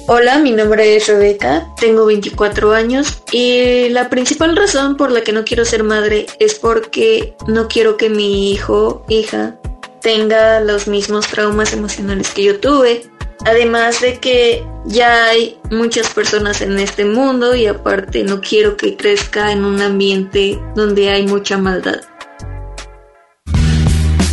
Hola, 0.05 0.37
mi 0.37 0.51
nombre 0.51 0.95
es 0.95 1.07
Rebeca, 1.07 1.73
tengo 1.79 2.05
24 2.05 2.73
años 2.73 3.23
y 3.31 3.89
la 3.89 4.07
principal 4.11 4.55
razón 4.55 4.97
por 4.97 5.09
la 5.09 5.21
que 5.21 5.33
no 5.33 5.45
quiero 5.45 5.65
ser 5.65 5.83
madre 5.83 6.27
es 6.39 6.53
porque 6.53 7.33
no 7.47 7.67
quiero 7.67 7.97
que 7.97 8.11
mi 8.11 8.51
hijo, 8.51 9.03
hija, 9.09 9.59
tenga 10.03 10.59
los 10.59 10.87
mismos 10.87 11.25
traumas 11.25 11.73
emocionales 11.73 12.29
que 12.29 12.43
yo 12.43 12.59
tuve. 12.59 13.01
Además 13.43 14.01
de 14.01 14.19
que 14.19 14.63
ya 14.85 15.25
hay 15.25 15.57
muchas 15.71 16.09
personas 16.09 16.61
en 16.61 16.79
este 16.79 17.05
mundo 17.05 17.55
y 17.55 17.65
aparte 17.65 18.23
no 18.23 18.39
quiero 18.39 18.77
que 18.77 18.95
crezca 18.95 19.51
en 19.51 19.65
un 19.65 19.81
ambiente 19.81 20.59
donde 20.75 21.09
hay 21.09 21.27
mucha 21.27 21.57
maldad. 21.57 22.01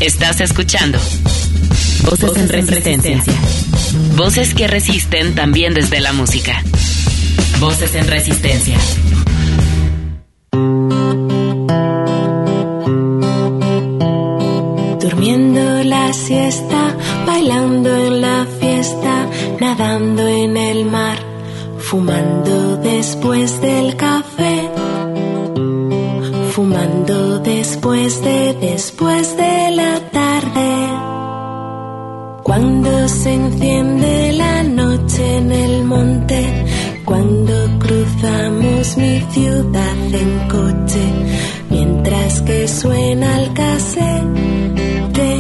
Estás 0.00 0.40
escuchando 0.40 0.98
Voces, 2.04 2.36
en 2.36 2.48
resistencia. 2.48 3.22
Voces 4.16 4.54
que 4.54 4.66
resisten 4.66 5.34
también 5.34 5.74
desde 5.74 6.00
la 6.00 6.12
música. 6.12 6.62
Voces 7.60 7.94
en 7.94 8.08
resistencia. 8.08 8.76
Nadando 19.62 20.26
en 20.26 20.56
el 20.56 20.84
mar, 20.86 21.18
fumando 21.78 22.76
después 22.78 23.60
del 23.60 23.96
café, 23.96 24.56
fumando 26.50 27.38
después 27.38 28.10
de 28.24 28.54
después 28.54 29.36
de 29.36 29.56
la 29.80 29.92
tarde. 30.18 30.70
Cuando 32.42 33.06
se 33.06 33.34
enciende 33.34 34.32
la 34.32 34.64
noche 34.64 35.36
en 35.36 35.52
el 35.52 35.84
monte, 35.84 36.40
cuando 37.04 37.54
cruzamos 37.84 38.96
mi 38.96 39.20
ciudad 39.34 39.98
en 40.22 40.32
coche, 40.56 41.04
mientras 41.70 42.42
que 42.42 42.66
suena 42.66 43.28
el 43.40 43.52
casete 43.52 45.32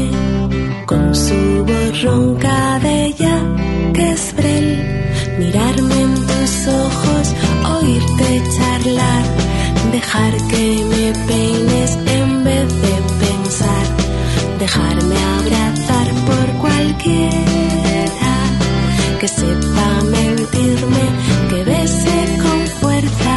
con 0.86 1.12
su 1.12 1.64
voz 1.68 2.02
ronca 2.02 2.78
de 2.86 2.91
mirarme 5.38 6.00
en 6.00 6.14
tus 6.14 6.52
ojos, 6.68 7.34
oírte 7.76 8.42
charlar, 8.56 9.24
dejar 9.90 10.32
que 10.48 10.84
me 10.90 11.12
peines 11.26 11.90
en 12.18 12.44
vez 12.44 12.68
de 12.84 12.94
pensar, 13.24 13.84
dejarme 14.58 15.16
abrazar 15.38 16.08
por 16.28 16.46
cualquiera 16.60 18.34
que 19.20 19.28
sepa 19.28 19.88
mentirme, 20.18 21.04
que 21.50 21.64
bese 21.64 22.18
con 22.42 22.66
fuerza. 22.80 23.36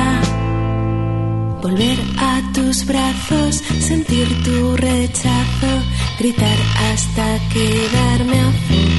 Volver 1.61 1.99
a 2.17 2.41
tus 2.53 2.85
brazos, 2.85 3.55
sentir 3.79 4.27
tu 4.43 4.77
rechazo, 4.77 5.71
gritar 6.19 6.57
hasta 6.87 7.25
quedarme 7.53 8.39
a 8.39 8.94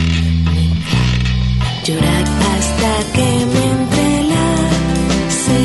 llorar 1.87 2.25
hasta 2.53 2.93
que 3.15 3.29
me 3.53 3.65
entrelace, 3.79 5.61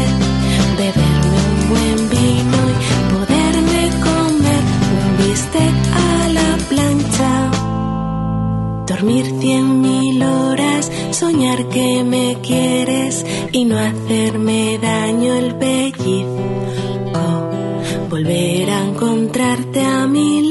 beberme 0.78 1.40
un 1.50 1.60
buen 1.70 2.00
vino 2.16 2.60
y 2.70 2.76
poderme 3.14 3.82
comer 4.08 4.64
un 4.98 5.06
bistec 5.18 5.76
a 5.94 6.28
la 6.38 6.50
plancha. 6.70 7.34
Dormir 8.86 9.26
cien 9.40 9.82
mil 9.82 10.22
horas, 10.22 10.92
soñar 11.10 11.60
que 11.70 12.04
me 12.04 12.38
quieres 12.44 13.26
y 13.52 13.66
no 13.66 13.80
hacerme 13.80 14.78
daño 14.80 15.34
el 15.34 15.56
pellizco, 15.56 17.26
volver 18.12 18.70
a 18.70 18.84
encontrarte 18.90 19.82
a 19.84 20.06
mi 20.06 20.50
lado, 20.50 20.51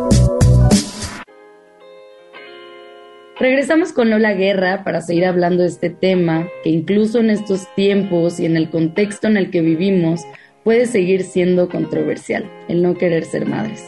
Regresamos 3.41 3.91
con 3.91 4.11
Lola 4.11 4.33
Guerra 4.33 4.83
para 4.83 5.01
seguir 5.01 5.25
hablando 5.25 5.63
de 5.63 5.69
este 5.69 5.89
tema 5.89 6.47
que 6.63 6.69
incluso 6.69 7.17
en 7.21 7.31
estos 7.31 7.73
tiempos 7.73 8.39
y 8.39 8.45
en 8.45 8.55
el 8.55 8.69
contexto 8.69 9.25
en 9.25 9.35
el 9.35 9.49
que 9.49 9.61
vivimos 9.61 10.21
puede 10.63 10.85
seguir 10.85 11.23
siendo 11.23 11.67
controversial, 11.67 12.47
el 12.67 12.83
no 12.83 12.99
querer 12.99 13.25
ser 13.25 13.47
madres. 13.47 13.83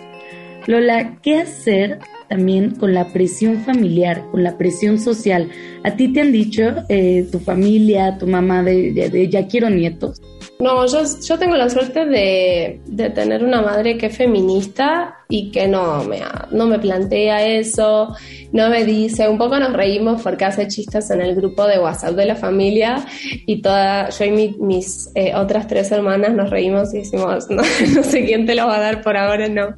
Lola, 0.65 1.19
¿qué 1.21 1.35
hacer 1.35 1.99
también 2.27 2.71
con 2.71 2.93
la 2.93 3.07
presión 3.07 3.61
familiar, 3.63 4.25
con 4.31 4.43
la 4.43 4.57
presión 4.57 4.99
social? 4.99 5.49
¿A 5.83 5.95
ti 5.95 6.11
te 6.11 6.21
han 6.21 6.31
dicho 6.31 6.63
eh, 6.89 7.27
tu 7.31 7.39
familia, 7.39 8.17
tu 8.17 8.27
mamá 8.27 8.63
de, 8.63 9.27
ya 9.29 9.47
quiero 9.47 9.69
nietos? 9.69 10.21
No, 10.59 10.85
yo, 10.85 10.99
yo 11.21 11.37
tengo 11.37 11.55
la 11.55 11.69
suerte 11.69 12.05
de, 12.05 12.79
de, 12.85 13.09
tener 13.09 13.43
una 13.43 13.61
madre 13.61 13.97
que 13.97 14.05
es 14.05 14.15
feminista 14.15 15.17
y 15.27 15.49
que 15.51 15.67
no 15.67 16.03
me, 16.03 16.21
no 16.51 16.67
me 16.67 16.77
plantea 16.77 17.43
eso, 17.45 18.15
no 18.51 18.69
me 18.69 18.85
dice, 18.85 19.27
un 19.27 19.39
poco 19.39 19.57
nos 19.57 19.73
reímos 19.73 20.21
porque 20.21 20.45
hace 20.45 20.67
chistes 20.67 21.09
en 21.09 21.21
el 21.21 21.33
grupo 21.33 21.65
de 21.65 21.79
WhatsApp 21.79 22.13
de 22.13 22.27
la 22.27 22.35
familia 22.35 23.03
y 23.47 23.59
toda, 23.61 24.09
yo 24.09 24.25
y 24.25 24.55
mis 24.59 25.09
eh, 25.15 25.33
otras 25.35 25.67
tres 25.67 25.91
hermanas 25.91 26.33
nos 26.33 26.51
reímos 26.51 26.93
y 26.93 26.99
decimos, 26.99 27.47
no, 27.49 27.63
no, 27.95 28.03
sé 28.03 28.25
quién 28.25 28.45
te 28.45 28.53
lo 28.53 28.67
va 28.67 28.77
a 28.77 28.79
dar 28.79 29.01
por 29.01 29.17
ahora, 29.17 29.49
no, 29.49 29.75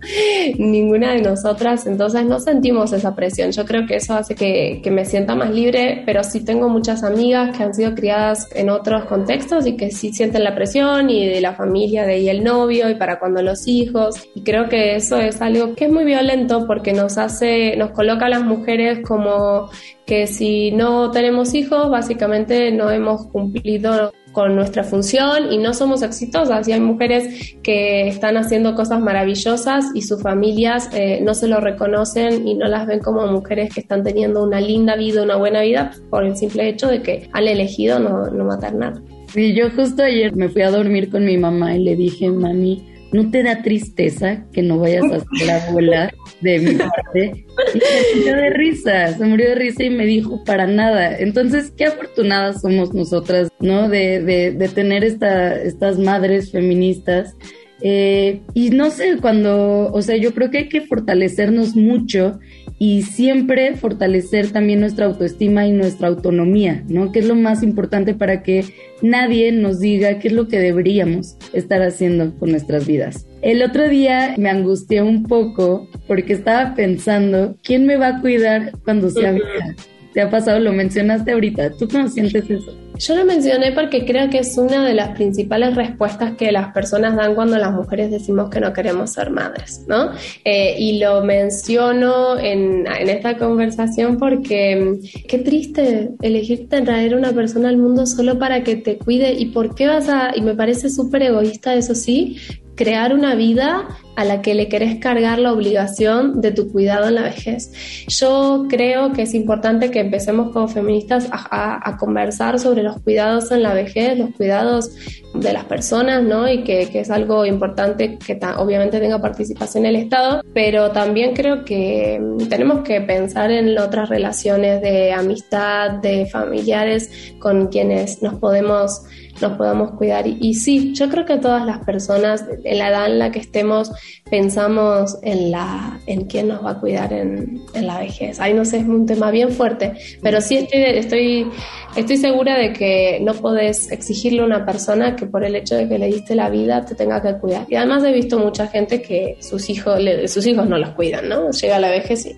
ninguna 0.58 1.14
de 1.14 1.22
nosotras, 1.22 1.88
entonces 1.88 2.26
no 2.26 2.35
sentimos 2.40 2.94
esa 2.94 3.16
presión, 3.16 3.52
yo 3.52 3.66
creo 3.66 3.86
que 3.86 3.98
eso 3.98 4.14
hace 4.14 4.36
que, 4.36 4.82
que 4.84 4.92
me 4.92 5.06
sienta 5.06 5.36
más 5.36 5.52
libre, 5.52 6.04
pero 6.06 6.24
sí 6.24 6.44
tengo 6.44 6.70
muchas 6.70 7.04
amigas 7.04 7.56
que 7.56 7.64
han 7.64 7.74
sido 7.74 7.96
criadas 7.96 8.48
en 8.54 8.70
otros 8.70 9.06
contextos 9.06 9.66
y 9.68 9.76
que 9.78 9.92
sí 9.92 10.14
sienten 10.14 10.44
la 10.44 10.56
presión 10.56 11.10
y 11.10 11.28
de 11.28 11.42
la 11.42 11.54
familia, 11.54 12.06
de 12.06 12.14
ahí 12.14 12.30
el 12.30 12.44
novio 12.44 12.90
y 12.90 12.96
para 12.96 13.20
cuando 13.20 13.42
los 13.42 13.68
hijos, 13.68 14.16
y 14.34 14.42
creo 14.42 14.70
que 14.70 14.96
eso 14.96 15.18
es 15.18 15.42
algo 15.42 15.76
que 15.76 15.86
es 15.86 15.92
muy 15.92 16.06
violento 16.06 16.66
porque 16.68 16.94
nos 16.94 17.18
hace, 17.18 17.76
nos 17.78 17.92
coloca 17.92 18.26
a 18.26 18.30
las 18.30 18.44
mujeres 18.44 19.00
como 19.06 19.70
que 20.06 20.28
si 20.28 20.72
no 20.72 21.12
tenemos 21.12 21.54
hijos, 21.54 21.90
básicamente 21.90 22.72
no 22.72 22.92
hemos 22.92 23.28
cumplido 23.28 24.14
con 24.36 24.54
nuestra 24.54 24.84
función 24.84 25.52
y 25.52 25.58
no 25.58 25.74
somos 25.74 26.04
exitosas. 26.04 26.68
Y 26.68 26.74
hay 26.74 26.82
mujeres 26.82 27.56
que 27.64 28.10
están 28.10 28.36
haciendo 28.36 28.76
cosas 28.76 29.00
maravillosas 29.00 29.86
y 29.96 30.02
sus 30.02 30.22
familias 30.22 30.90
eh, 30.94 31.22
no 31.24 31.34
se 31.34 31.48
lo 31.48 31.62
reconocen 31.62 32.46
y 32.46 32.54
no 32.54 32.68
las 32.68 32.86
ven 32.86 33.00
como 33.00 33.26
mujeres 33.28 33.74
que 33.74 33.80
están 33.80 34.04
teniendo 34.04 34.44
una 34.44 34.60
linda 34.60 34.98
vida, 34.98 35.24
una 35.24 35.38
buena 35.38 35.62
vida, 35.62 35.92
por 36.10 36.26
el 36.26 36.36
simple 36.36 36.68
hecho 36.68 36.88
de 36.88 37.02
que 37.02 37.30
han 37.32 37.48
elegido 37.48 37.98
no, 37.98 38.30
no 38.30 38.44
maternar. 38.44 38.96
Y 39.34 39.56
yo 39.56 39.70
justo 39.72 40.04
ayer 40.04 40.36
me 40.36 40.50
fui 40.50 40.64
a 40.64 40.70
dormir 40.70 41.10
con 41.10 41.24
mi 41.24 41.38
mamá 41.38 41.74
y 41.76 41.84
le 41.84 41.96
dije, 41.96 42.30
mami, 42.30 42.86
¿no 43.16 43.32
te 43.32 43.44
da 43.44 43.62
tristeza 43.62 44.46
que 44.52 44.62
no 44.62 44.78
vayas 44.80 45.06
a 45.06 45.20
ser 45.20 45.48
la 45.48 45.66
abuela 45.66 46.14
de 46.42 46.60
mi 46.60 46.76
parte? 46.76 47.46
Y 47.74 47.80
se 47.80 48.16
murió 48.18 48.36
de 48.36 48.50
risa, 48.50 49.18
se 49.18 49.26
murió 49.26 49.50
de 49.50 49.56
risa 49.56 49.84
y 49.84 49.90
me 49.90 50.06
dijo, 50.06 50.44
para 50.44 50.68
nada. 50.68 51.18
Entonces, 51.18 51.72
qué 51.72 51.86
afortunadas 51.86 52.62
somos 52.62 52.94
nosotras, 52.94 53.50
¿no? 53.62 53.88
De, 53.88 54.22
de, 54.22 54.68
tener 54.68 55.06
esta, 55.06 55.56
estas 55.56 55.98
madres 55.98 56.52
feministas. 56.52 57.36
Eh, 57.82 58.42
y 58.54 58.72
no 58.72 58.90
sé, 58.90 59.18
cuando, 59.22 59.92
o 59.94 60.02
sea, 60.02 60.18
yo 60.18 60.34
creo 60.34 60.52
que 60.52 60.58
hay 60.60 60.70
que 60.70 60.82
fortalecernos 60.82 61.76
mucho 61.76 62.40
y 62.78 63.04
siempre 63.04 63.76
fortalecer 63.76 64.52
también 64.52 64.82
nuestra 64.82 65.06
autoestima 65.06 65.66
y 65.66 65.72
nuestra 65.72 66.08
autonomía, 66.08 66.84
¿no? 66.88 67.12
Que 67.12 67.20
es 67.20 67.28
lo 67.28 67.36
más 67.36 67.64
importante 67.64 68.14
para 68.14 68.44
que 68.44 68.66
nadie 69.02 69.52
nos 69.52 69.80
diga 69.80 70.20
qué 70.20 70.28
es 70.28 70.34
lo 70.34 70.48
que 70.48 70.60
deberíamos 70.60 71.38
estar 71.54 71.82
haciendo 71.82 72.38
con 72.38 72.52
nuestras 72.52 72.86
vidas. 72.86 73.28
El 73.42 73.64
otro 73.64 73.88
día 73.88 74.36
me 74.38 74.50
angustié 74.50 75.02
un 75.02 75.24
poco 75.24 75.88
porque 76.08 76.34
estaba 76.34 76.76
pensando, 76.76 77.56
¿quién 77.64 77.86
me 77.86 77.96
va 77.96 78.08
a 78.08 78.22
cuidar 78.22 78.72
cuando 78.84 79.10
sea 79.10 79.32
vieja? 79.34 79.76
¿Te 80.16 80.22
ha 80.22 80.30
pasado? 80.30 80.60
Lo 80.60 80.72
mencionaste 80.72 81.34
ahorita. 81.34 81.72
¿Tú 81.72 81.90
cómo 81.90 82.08
sientes 82.08 82.50
eso? 82.50 82.74
Yo 82.98 83.16
lo 83.18 83.26
mencioné 83.26 83.74
porque 83.74 84.06
creo 84.06 84.30
que 84.30 84.40
es 84.40 84.58
una 84.58 84.86
de 84.86 84.94
las 84.94 85.10
principales 85.10 85.76
respuestas 85.76 86.38
que 86.38 86.54
las 86.54 86.72
personas 86.72 87.18
dan 87.18 87.36
cuando 87.36 87.58
las 87.58 87.74
mujeres 87.74 88.12
decimos 88.12 88.50
que 88.50 88.62
no 88.62 88.72
queremos 88.72 89.12
ser 89.12 89.32
madres, 89.32 89.84
¿no? 89.90 90.12
Eh, 90.46 90.78
y 90.80 91.00
lo 91.00 91.22
menciono 91.26 92.40
en, 92.40 92.88
en, 92.88 93.10
esta 93.10 93.38
conversación 93.38 94.18
porque 94.18 94.78
mm, 94.78 95.28
qué 95.28 95.40
triste 95.40 96.12
elegir 96.22 96.70
traer 96.70 97.14
una 97.14 97.34
persona 97.34 97.68
al 97.68 97.76
mundo 97.76 98.06
solo 98.06 98.40
para 98.40 98.64
que 98.64 98.78
te 98.78 98.98
cuide 98.98 99.34
y 99.34 99.48
por 99.48 99.76
qué 99.76 99.88
vas 99.88 100.08
a, 100.08 100.32
y 100.34 100.40
me 100.40 100.56
parece 100.56 100.90
súper 100.90 101.24
egoísta 101.24 101.76
eso 101.76 101.94
sí, 101.94 102.38
crear 102.76 103.14
una 103.14 103.36
vida 103.36 103.88
a 104.16 104.24
la 104.24 104.42
que 104.42 104.54
le 104.54 104.70
querés 104.70 105.00
cargar 105.00 105.40
la 105.40 105.52
obligación 105.52 106.42
de 106.42 106.52
tu 106.52 106.72
cuidado 106.72 107.08
en 107.08 107.16
la 107.16 107.24
vejez. 107.24 107.72
Yo 108.08 108.66
creo 108.70 109.12
que 109.12 109.24
es 109.24 109.34
importante 109.34 109.92
que 109.92 110.00
empecemos 110.00 110.52
como 110.52 110.68
feministas 110.68 111.28
a, 111.32 111.98
conversar 112.00 112.60
sobre 112.60 112.84
los 112.84 113.02
cuidados 113.02 113.52
en 113.52 113.64
la 113.64 113.74
vejez, 113.74 114.18
los 114.18 114.32
cuidados 114.32 114.92
de 115.34 115.54
las 115.54 115.66
personas, 115.66 116.24
¿no? 116.24 116.50
Y 116.50 116.64
que, 116.64 116.90
es 116.94 117.10
algo 117.10 117.46
importante 117.46 118.18
que 118.18 118.40
obviamente 118.58 119.00
tenga 119.00 119.22
participación 119.22 119.86
el 119.86 119.96
Estado, 119.98 120.42
pero 120.54 120.92
también 120.92 121.34
creo 121.34 121.66
que 121.66 122.20
mm, 122.22 122.48
tenemos 122.48 122.82
que 122.82 123.02
pensar 123.02 123.52
en 123.52 123.78
otras 123.78 124.10
relaciones 124.10 124.82
de 124.82 125.12
amistad, 125.12 125.92
de 126.02 126.26
familiares 126.26 127.34
con 127.40 127.68
quienes 127.68 128.22
nos 128.22 128.36
podemos 128.36 129.04
nos 129.42 129.58
podamos 129.58 129.92
cuidar. 129.92 130.26
Y, 130.28 130.54
sí, 130.54 130.94
yo 130.94 131.10
creo 131.10 131.26
que 131.26 131.38
todas 131.38 131.66
las 131.66 131.80
personas, 131.80 132.46
en 132.64 132.78
la 132.78 132.90
edad 132.90 133.06
en 133.08 133.20
la 133.20 133.32
que 133.32 133.40
estemos, 133.40 133.92
pensamos 134.30 135.18
en, 135.22 135.52
la, 135.52 136.00
en 136.08 136.26
quién 136.26 136.48
nos 136.48 136.64
va 136.64 136.72
a 136.72 136.80
cuidar 136.80 137.14
en, 137.14 137.62
en 137.74 137.88
la 137.88 138.00
vejez. 138.00 138.40
Ahí 138.40 138.54
no 138.54 138.66
sé, 138.66 138.78
es 138.78 138.86
un 138.86 139.06
tema 139.06 139.32
bien 139.32 139.50
fuerte, 139.50 139.94
pero 140.22 140.42
sí 140.42 140.58
estoy, 140.58 140.82
estoy, 140.84 141.48
estoy 141.96 142.18
segura 142.18 142.58
de 142.58 142.74
que 142.74 143.20
no 143.22 143.34
podés 143.34 143.92
exigirle 143.92 144.42
a 144.42 144.46
una 144.46 144.66
persona 144.66 145.16
que 145.16 145.26
por 145.26 145.44
el 145.44 145.56
hecho 145.56 145.76
de 145.76 145.88
que 145.88 146.00
le 146.00 146.08
diste 146.08 146.36
la 146.36 146.50
vida 146.50 146.86
te 146.86 146.96
tenga 146.96 147.22
que 147.22 147.38
cuidar. 147.40 147.66
Y 147.70 147.76
además 147.76 148.04
he 148.04 148.12
visto 148.12 148.40
mucha 148.40 148.68
gente 148.68 149.02
que 149.02 149.38
sus 149.42 149.70
hijos, 149.70 150.00
sus 150.28 150.46
hijos 150.48 150.68
no 150.68 150.78
los 150.78 150.90
cuidan, 150.92 151.30
¿no? 151.30 151.52
Llega 151.52 151.80
la 151.80 151.90
vejez 151.90 152.26
y 152.26 152.36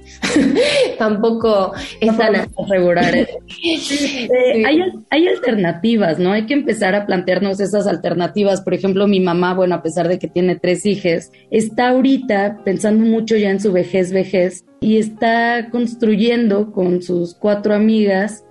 tampoco 0.97 1.73
están 2.01 2.35
a 2.35 2.47
asegurar. 2.57 3.15
Eh, 3.15 3.27
hay, 4.65 4.79
hay 5.09 5.27
alternativas, 5.27 6.19
¿no? 6.19 6.31
Hay 6.31 6.45
que 6.45 6.53
empezar 6.53 6.86
a 6.95 7.05
plantearnos 7.05 7.59
esas 7.59 7.87
alternativas. 7.87 8.61
Por 8.61 8.73
ejemplo, 8.73 9.07
mi 9.07 9.19
mamá, 9.19 9.53
bueno, 9.53 9.75
a 9.75 9.81
pesar 9.81 10.07
de 10.07 10.19
que 10.19 10.27
tiene 10.27 10.55
tres 10.55 10.85
hijas, 10.85 11.31
está 11.51 11.89
ahorita 11.89 12.61
pensando 12.63 13.05
mucho 13.05 13.35
ya 13.35 13.49
en 13.49 13.59
su 13.59 13.71
vejez, 13.71 14.11
vejez, 14.11 14.65
y 14.79 14.97
está 14.97 15.69
construyendo 15.71 16.71
con 16.71 17.01
sus 17.01 17.33
cuatro 17.35 17.73
amigas 17.73 18.43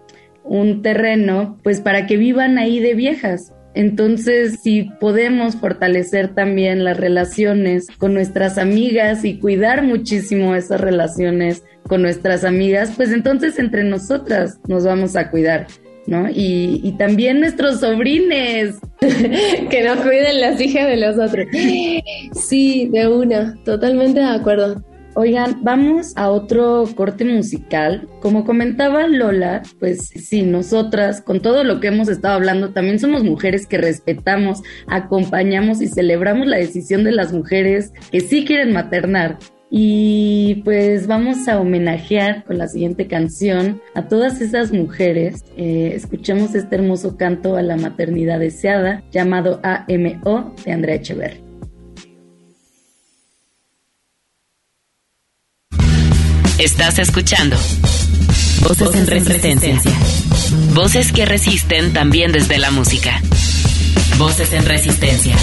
un 0.44 0.82
terreno, 0.82 1.58
pues 1.62 1.80
para 1.80 2.06
que 2.06 2.16
vivan 2.16 2.58
ahí 2.58 2.80
de 2.80 2.94
viejas. 2.94 3.52
Entonces, 3.74 4.60
si 4.62 4.84
podemos 4.84 5.56
fortalecer 5.56 6.34
también 6.34 6.82
las 6.82 6.96
relaciones 6.96 7.88
con 7.98 8.14
nuestras 8.14 8.56
amigas 8.56 9.24
y 9.24 9.38
cuidar 9.38 9.82
muchísimo 9.82 10.54
esas 10.54 10.80
relaciones 10.80 11.62
con 11.86 12.00
nuestras 12.00 12.44
amigas, 12.44 12.92
pues 12.96 13.12
entonces 13.12 13.58
entre 13.58 13.84
nosotras 13.84 14.60
nos 14.66 14.86
vamos 14.86 15.14
a 15.14 15.30
cuidar. 15.30 15.66
¿No? 16.06 16.28
Y, 16.30 16.80
y 16.82 16.92
también 16.92 17.40
nuestros 17.40 17.80
sobrines. 17.80 18.76
que 19.00 19.84
nos 19.84 19.98
cuiden 20.00 20.40
las 20.40 20.60
hijas 20.60 20.86
de 20.86 20.96
los 20.96 21.18
otros. 21.18 21.46
Sí, 22.32 22.88
de 22.92 23.08
una, 23.08 23.56
totalmente 23.64 24.20
de 24.20 24.26
acuerdo. 24.26 24.82
Oigan, 25.18 25.64
vamos 25.64 26.12
a 26.16 26.28
otro 26.28 26.84
corte 26.94 27.24
musical. 27.24 28.06
Como 28.20 28.44
comentaba 28.44 29.06
Lola, 29.06 29.62
pues 29.80 30.08
sí, 30.08 30.42
nosotras, 30.42 31.22
con 31.22 31.40
todo 31.40 31.64
lo 31.64 31.80
que 31.80 31.86
hemos 31.88 32.08
estado 32.08 32.34
hablando, 32.34 32.74
también 32.74 32.98
somos 32.98 33.24
mujeres 33.24 33.66
que 33.66 33.78
respetamos, 33.78 34.60
acompañamos 34.88 35.80
y 35.80 35.88
celebramos 35.88 36.46
la 36.46 36.58
decisión 36.58 37.02
de 37.02 37.12
las 37.12 37.32
mujeres 37.32 37.94
que 38.10 38.20
sí 38.20 38.44
quieren 38.44 38.74
maternar. 38.74 39.38
Y 39.70 40.62
pues 40.64 41.06
vamos 41.06 41.48
a 41.48 41.58
homenajear 41.58 42.44
con 42.44 42.58
la 42.58 42.68
siguiente 42.68 43.08
canción 43.08 43.80
a 43.94 44.06
todas 44.08 44.40
esas 44.40 44.72
mujeres. 44.72 45.44
Eh, 45.56 45.92
escuchemos 45.94 46.54
este 46.54 46.76
hermoso 46.76 47.16
canto 47.16 47.56
a 47.56 47.62
la 47.62 47.76
maternidad 47.76 48.38
deseada 48.38 49.02
llamado 49.10 49.60
AMO 49.62 50.54
de 50.64 50.72
Andrea 50.72 50.96
Echeverri. 50.96 51.46
Estás 56.58 56.98
escuchando 56.98 57.56
Voces, 58.62 58.94
en 58.94 59.06
resistencia. 59.06 59.78
Voces 60.74 61.12
que 61.12 61.26
resisten 61.26 61.92
también 61.92 62.32
desde 62.32 62.58
la 62.58 62.70
música. 62.70 63.20
Voces 64.18 64.52
en 64.54 64.64
resistencia. 64.64 65.36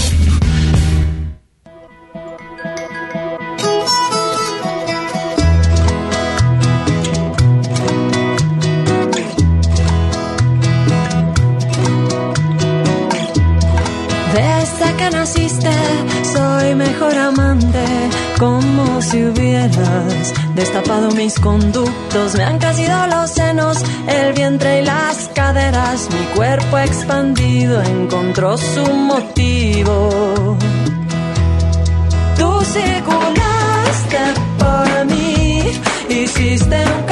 Soy 16.33 16.75
mejor 16.75 17.17
amante, 17.17 17.85
como 18.39 19.01
si 19.01 19.23
hubieras 19.23 20.33
destapado 20.55 21.11
mis 21.11 21.39
conductos. 21.39 22.35
Me 22.35 22.43
han 22.43 22.59
crecido 22.59 23.07
los 23.07 23.31
senos, 23.31 23.83
el 24.07 24.33
vientre 24.33 24.81
y 24.81 24.85
las 24.85 25.29
caderas. 25.33 26.09
Mi 26.11 26.25
cuerpo 26.35 26.77
expandido 26.77 27.81
encontró 27.83 28.57
su 28.57 28.85
motivo. 28.93 30.57
Tú 32.37 32.61
circulaste 32.65 34.23
por 34.59 35.05
mí, 35.05 35.63
hiciste 36.09 36.75
un 36.75 37.03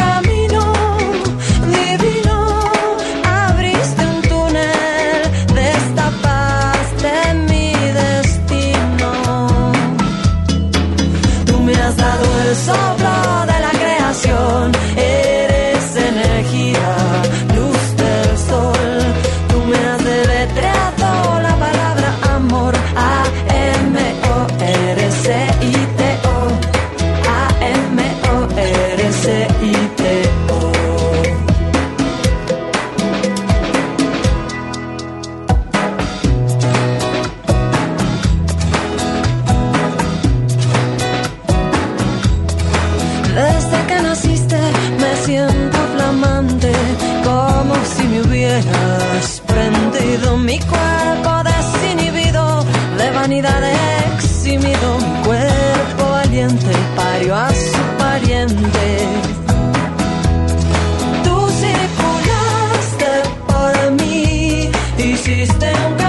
down. 65.60 66.01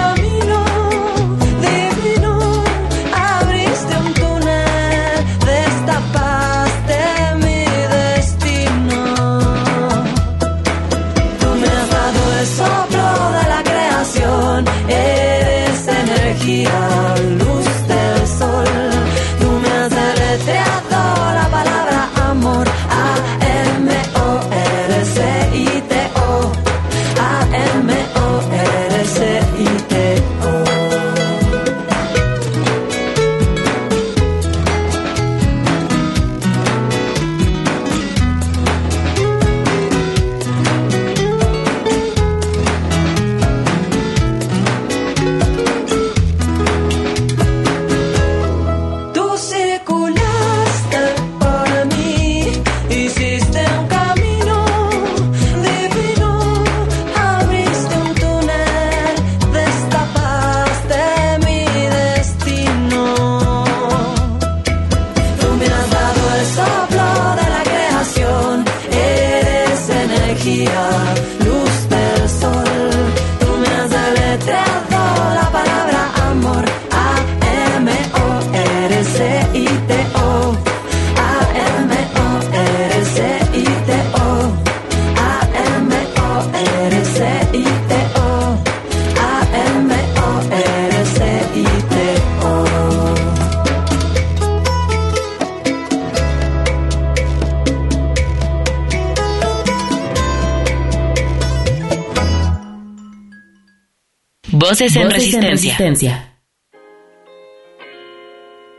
Voces 104.73 104.95
en, 104.95 105.11
resistencia. 105.11 106.33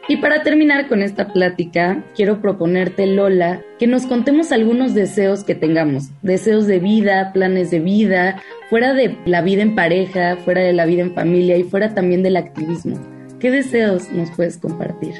Y 0.08 0.16
para 0.16 0.42
terminar 0.42 0.88
con 0.88 1.02
esta 1.02 1.32
plática, 1.32 2.04
quiero 2.16 2.40
proponerte, 2.40 3.06
Lola, 3.06 3.62
que 3.78 3.86
nos 3.86 4.04
contemos 4.04 4.50
algunos 4.50 4.94
deseos 4.94 5.44
que 5.44 5.54
tengamos, 5.54 6.08
deseos 6.22 6.66
de 6.66 6.80
vida, 6.80 7.30
planes 7.32 7.70
de 7.70 7.78
vida, 7.78 8.42
fuera 8.70 8.92
de 8.92 9.16
la 9.24 9.40
vida 9.40 9.62
en 9.62 9.76
pareja, 9.76 10.36
fuera 10.44 10.62
de 10.62 10.72
la 10.72 10.84
vida 10.84 11.02
en 11.02 11.14
familia 11.14 11.56
y 11.56 11.62
fuera 11.62 11.94
también 11.94 12.24
del 12.24 12.38
activismo. 12.38 12.98
¿Qué 13.38 13.52
deseos 13.52 14.10
nos 14.10 14.32
puedes 14.32 14.56
compartir? 14.56 15.14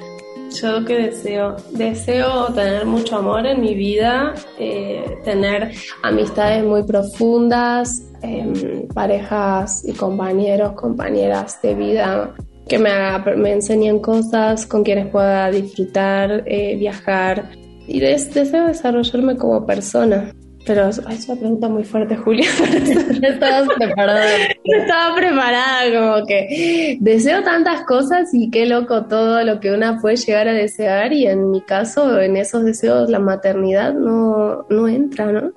Yo 0.61 0.85
que 0.85 0.95
deseo, 0.95 1.55
deseo 1.71 2.53
tener 2.53 2.85
mucho 2.85 3.19
amor 3.19 3.47
en 3.47 3.61
mi 3.61 3.77
vida, 3.77 4.35
eh, 4.59 5.05
tener 5.23 5.71
amistades 6.03 6.65
muy 6.65 6.83
profundas, 6.83 8.03
em, 8.25 8.89
parejas 8.89 9.85
y 9.87 9.93
compañeros, 9.93 10.73
compañeras 10.73 11.61
de 11.63 11.75
vida 11.75 12.35
que 12.69 12.79
me, 12.79 12.91
me 13.37 13.53
enseñen 13.53 13.99
cosas 13.99 14.67
con 14.67 14.83
quienes 14.85 15.09
pueda 15.09 15.51
disfrutar, 15.51 16.43
eh, 16.47 16.77
viajar 16.77 17.51
y 17.87 18.01
deseo 18.01 18.67
desarrollarme 18.67 19.37
como 19.37 19.67
persona. 19.67 20.33
Pero 20.67 20.89
es 20.89 20.99
una 20.99 21.39
pregunta 21.39 21.69
muy 21.69 21.85
fuerte, 21.85 22.17
Julia. 22.17 22.49
Estabas 23.23 23.69
preparada. 23.77 24.25
Estaba 24.65 25.15
preparada, 25.15 25.93
como 25.93 26.27
que 26.27 26.97
deseo 27.01 27.43
tantas 27.43 27.83
cosas 27.83 28.33
y 28.33 28.51
qué 28.51 28.65
loco 28.65 29.05
todo 29.05 29.45
lo 29.45 29.61
que 29.61 29.73
una 29.73 30.01
puede 30.01 30.17
llegar 30.17 30.49
a 30.49 30.55
desear. 30.55 31.13
Y 31.13 31.27
en 31.27 31.51
mi 31.51 31.61
caso, 31.61 32.19
en 32.19 32.39
esos 32.39 32.65
deseos, 32.65 33.11
la 33.11 33.19
maternidad 33.19 33.93
no, 33.93 34.65
no 34.71 34.89
entra, 34.89 35.31
¿no? 35.33 35.53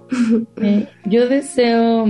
yo 1.06 1.30
deseo 1.30 2.06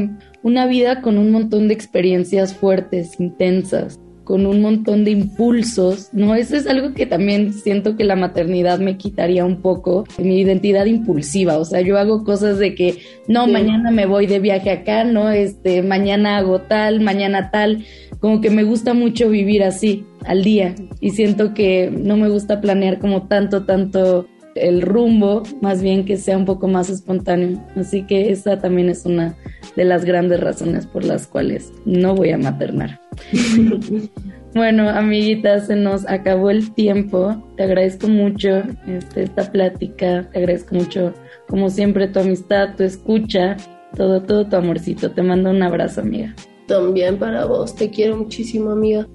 una 0.47 0.65
vida 0.65 1.01
con 1.01 1.17
un 1.17 1.29
montón 1.31 1.67
de 1.67 1.73
experiencias 1.73 2.53
fuertes, 2.53 3.19
intensas 3.19 3.99
con 4.23 4.45
un 4.45 4.61
montón 4.61 5.03
de 5.03 5.11
impulsos, 5.11 6.09
¿no? 6.11 6.35
Eso 6.35 6.55
es 6.55 6.67
algo 6.67 6.93
que 6.93 7.05
también 7.05 7.53
siento 7.53 7.95
que 7.95 8.03
la 8.03 8.17
maternidad 8.17 8.79
me 8.79 8.97
quitaría 8.97 9.45
un 9.45 9.61
poco, 9.61 10.05
mi 10.17 10.39
identidad 10.39 10.85
impulsiva, 10.85 11.57
o 11.57 11.65
sea, 11.65 11.79
yo 11.81 11.97
hago 11.97 12.23
cosas 12.25 12.59
de 12.59 12.75
que, 12.75 12.97
no, 13.27 13.47
mañana 13.47 13.91
me 13.91 14.05
voy 14.05 14.25
de 14.25 14.39
viaje 14.39 14.69
acá, 14.69 15.05
¿no? 15.05 15.31
Este, 15.31 15.81
mañana 15.81 16.37
hago 16.37 16.59
tal, 16.59 16.99
mañana 16.99 17.51
tal, 17.51 17.85
como 18.19 18.41
que 18.41 18.49
me 18.49 18.63
gusta 18.63 18.93
mucho 18.93 19.29
vivir 19.29 19.63
así, 19.63 20.05
al 20.25 20.43
día, 20.43 20.75
y 20.99 21.11
siento 21.11 21.53
que 21.53 21.89
no 21.89 22.17
me 22.17 22.27
gusta 22.27 22.59
planear 22.59 22.99
como 22.99 23.27
tanto, 23.27 23.65
tanto 23.65 24.27
el 24.57 24.81
rumbo, 24.81 25.43
más 25.61 25.81
bien 25.81 26.05
que 26.05 26.17
sea 26.17 26.37
un 26.37 26.45
poco 26.45 26.67
más 26.67 26.89
espontáneo. 26.89 27.63
Así 27.75 28.03
que 28.03 28.31
esa 28.31 28.59
también 28.59 28.89
es 28.89 29.05
una 29.05 29.35
de 29.75 29.85
las 29.85 30.05
grandes 30.05 30.39
razones 30.39 30.85
por 30.85 31.05
las 31.05 31.27
cuales 31.27 31.71
no 31.85 32.15
voy 32.15 32.31
a 32.31 32.37
maternar. 32.37 32.99
bueno, 34.55 34.89
amiguitas, 34.89 35.67
se 35.67 35.75
nos 35.75 36.07
acabó 36.07 36.49
el 36.49 36.73
tiempo. 36.73 37.43
Te 37.55 37.63
agradezco 37.63 38.07
mucho 38.07 38.63
este, 38.87 39.23
esta 39.23 39.51
plática. 39.51 40.29
Te 40.31 40.39
agradezco 40.39 40.75
mucho, 40.75 41.13
como 41.47 41.69
siempre, 41.69 42.07
tu 42.07 42.19
amistad, 42.19 42.75
tu 42.75 42.83
escucha, 42.83 43.57
todo, 43.95 44.21
todo 44.23 44.47
tu 44.47 44.55
amorcito. 44.55 45.11
Te 45.11 45.21
mando 45.21 45.49
un 45.51 45.61
abrazo, 45.63 46.01
amiga. 46.01 46.35
También 46.67 47.17
para 47.17 47.45
vos. 47.45 47.75
Te 47.75 47.89
quiero 47.89 48.17
muchísimo, 48.17 48.71
amiga. 48.71 49.07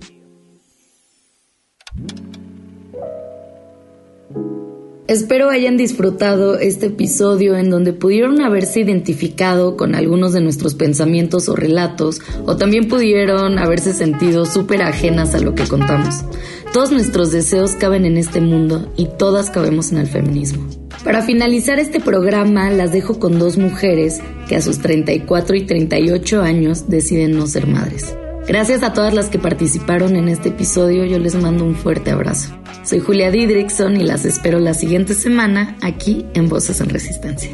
Espero 5.09 5.51
hayan 5.51 5.77
disfrutado 5.77 6.59
este 6.59 6.87
episodio 6.87 7.57
en 7.57 7.71
donde 7.71 7.93
pudieron 7.93 8.41
haberse 8.41 8.81
identificado 8.81 9.77
con 9.77 9.97
algunos 9.97 10.33
de 10.33 10.41
nuestros 10.41 10.77
pensamientos 10.77 11.49
o 11.49 11.57
relatos 11.57 12.21
o 12.47 12.57
también 12.57 12.87
pudieron 12.87 13.59
haberse 13.59 13.95
sentido 13.95 14.47
súper 14.47 14.81
ajenas 14.83 15.35
a 15.35 15.41
lo 15.41 15.57
que 15.57 15.67
contamos. 15.67 16.25
Todos 16.73 16.93
nuestros 16.93 17.33
deseos 17.33 17.73
caben 17.73 18.05
en 18.05 18.17
este 18.17 18.41
mundo 18.41 18.93
y 18.97 19.07
todas 19.19 19.51
cabemos 19.51 19.91
en 19.91 19.99
el 19.99 20.07
feminismo. 20.07 20.69
Para 21.03 21.23
finalizar 21.23 21.81
este 21.81 21.99
programa 21.99 22.71
las 22.71 22.93
dejo 22.93 23.19
con 23.19 23.41
dos 23.41 23.59
mujeres 23.59 24.21
que 24.49 24.55
a 24.55 24.63
sus 24.63 24.79
34 24.79 25.57
y 25.57 25.67
38 25.67 26.43
años 26.43 26.89
deciden 26.89 27.37
no 27.37 27.49
ser 27.49 27.67
madres. 27.67 28.15
Gracias 28.47 28.83
a 28.83 28.93
todas 28.93 29.15
las 29.15 29.29
que 29.29 29.39
participaron 29.39 30.17
en 30.17 30.29
este 30.29 30.49
episodio, 30.49 31.05
yo 31.05 31.19
les 31.19 31.35
mando 31.37 31.65
un 31.65 31.77
fuerte 31.77 32.11
abrazo. 32.11 32.53
Soy 32.85 32.99
Julia 32.99 33.31
Didrickson 33.31 33.97
y 33.97 34.05
las 34.05 34.25
espero 34.25 34.59
la 34.59 34.75
siguiente 34.75 35.15
semana 35.15 35.77
aquí 35.81 36.27
en 36.35 36.49
Voces 36.49 36.81
en 36.81 36.89
Resistencia. 36.89 37.51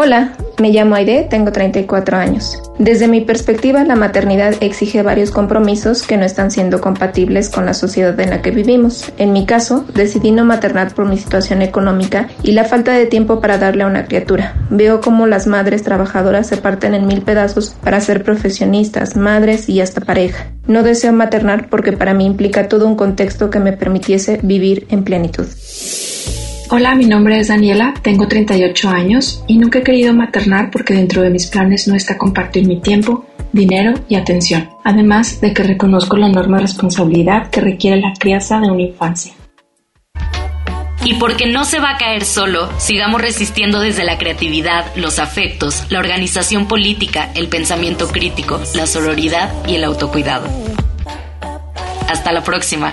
Hola, 0.00 0.34
me 0.60 0.70
llamo 0.70 0.94
Aide, 0.94 1.26
tengo 1.28 1.50
34 1.50 2.16
años. 2.18 2.62
Desde 2.78 3.08
mi 3.08 3.20
perspectiva, 3.20 3.82
la 3.82 3.96
maternidad 3.96 4.54
exige 4.60 5.02
varios 5.02 5.32
compromisos 5.32 6.06
que 6.06 6.16
no 6.16 6.24
están 6.24 6.52
siendo 6.52 6.80
compatibles 6.80 7.48
con 7.48 7.66
la 7.66 7.74
sociedad 7.74 8.18
en 8.20 8.30
la 8.30 8.40
que 8.40 8.52
vivimos. 8.52 9.12
En 9.18 9.32
mi 9.32 9.44
caso, 9.44 9.84
decidí 9.94 10.30
no 10.30 10.44
maternar 10.44 10.94
por 10.94 11.08
mi 11.08 11.18
situación 11.18 11.62
económica 11.62 12.28
y 12.44 12.52
la 12.52 12.64
falta 12.64 12.92
de 12.92 13.06
tiempo 13.06 13.40
para 13.40 13.58
darle 13.58 13.82
a 13.82 13.88
una 13.88 14.04
criatura. 14.04 14.54
Veo 14.70 15.00
cómo 15.00 15.26
las 15.26 15.48
madres 15.48 15.82
trabajadoras 15.82 16.46
se 16.46 16.58
parten 16.58 16.94
en 16.94 17.08
mil 17.08 17.22
pedazos 17.22 17.74
para 17.82 18.00
ser 18.00 18.22
profesionistas, 18.22 19.16
madres 19.16 19.68
y 19.68 19.80
hasta 19.80 20.00
pareja. 20.00 20.52
No 20.68 20.84
deseo 20.84 21.12
maternar 21.12 21.68
porque 21.70 21.90
para 21.90 22.14
mí 22.14 22.24
implica 22.24 22.68
todo 22.68 22.86
un 22.86 22.94
contexto 22.94 23.50
que 23.50 23.58
me 23.58 23.72
permitiese 23.72 24.38
vivir 24.44 24.86
en 24.90 25.02
plenitud. 25.02 25.48
Hola, 26.70 26.94
mi 26.94 27.06
nombre 27.06 27.40
es 27.40 27.48
Daniela, 27.48 27.94
tengo 28.02 28.28
38 28.28 28.90
años 28.90 29.42
y 29.46 29.56
nunca 29.56 29.78
he 29.78 29.82
querido 29.82 30.12
maternar 30.12 30.70
porque 30.70 30.92
dentro 30.92 31.22
de 31.22 31.30
mis 31.30 31.46
planes 31.46 31.88
no 31.88 31.94
está 31.94 32.18
compartir 32.18 32.66
mi 32.66 32.78
tiempo, 32.78 33.24
dinero 33.52 33.94
y 34.06 34.16
atención, 34.16 34.68
además 34.84 35.40
de 35.40 35.54
que 35.54 35.62
reconozco 35.62 36.18
la 36.18 36.26
enorme 36.26 36.58
responsabilidad 36.58 37.48
que 37.48 37.62
requiere 37.62 38.02
la 38.02 38.12
crianza 38.12 38.60
de 38.60 38.70
una 38.70 38.82
infancia. 38.82 39.32
Y 41.04 41.14
porque 41.14 41.46
no 41.46 41.64
se 41.64 41.78
va 41.80 41.92
a 41.92 41.96
caer 41.96 42.26
solo, 42.26 42.68
sigamos 42.78 43.22
resistiendo 43.22 43.80
desde 43.80 44.04
la 44.04 44.18
creatividad, 44.18 44.94
los 44.94 45.18
afectos, 45.18 45.86
la 45.88 46.00
organización 46.00 46.68
política, 46.68 47.30
el 47.34 47.48
pensamiento 47.48 48.08
crítico, 48.08 48.60
la 48.74 48.86
sororidad 48.86 49.50
y 49.66 49.76
el 49.76 49.84
autocuidado. 49.84 50.46
Hasta 52.08 52.30
la 52.30 52.42
próxima. 52.42 52.92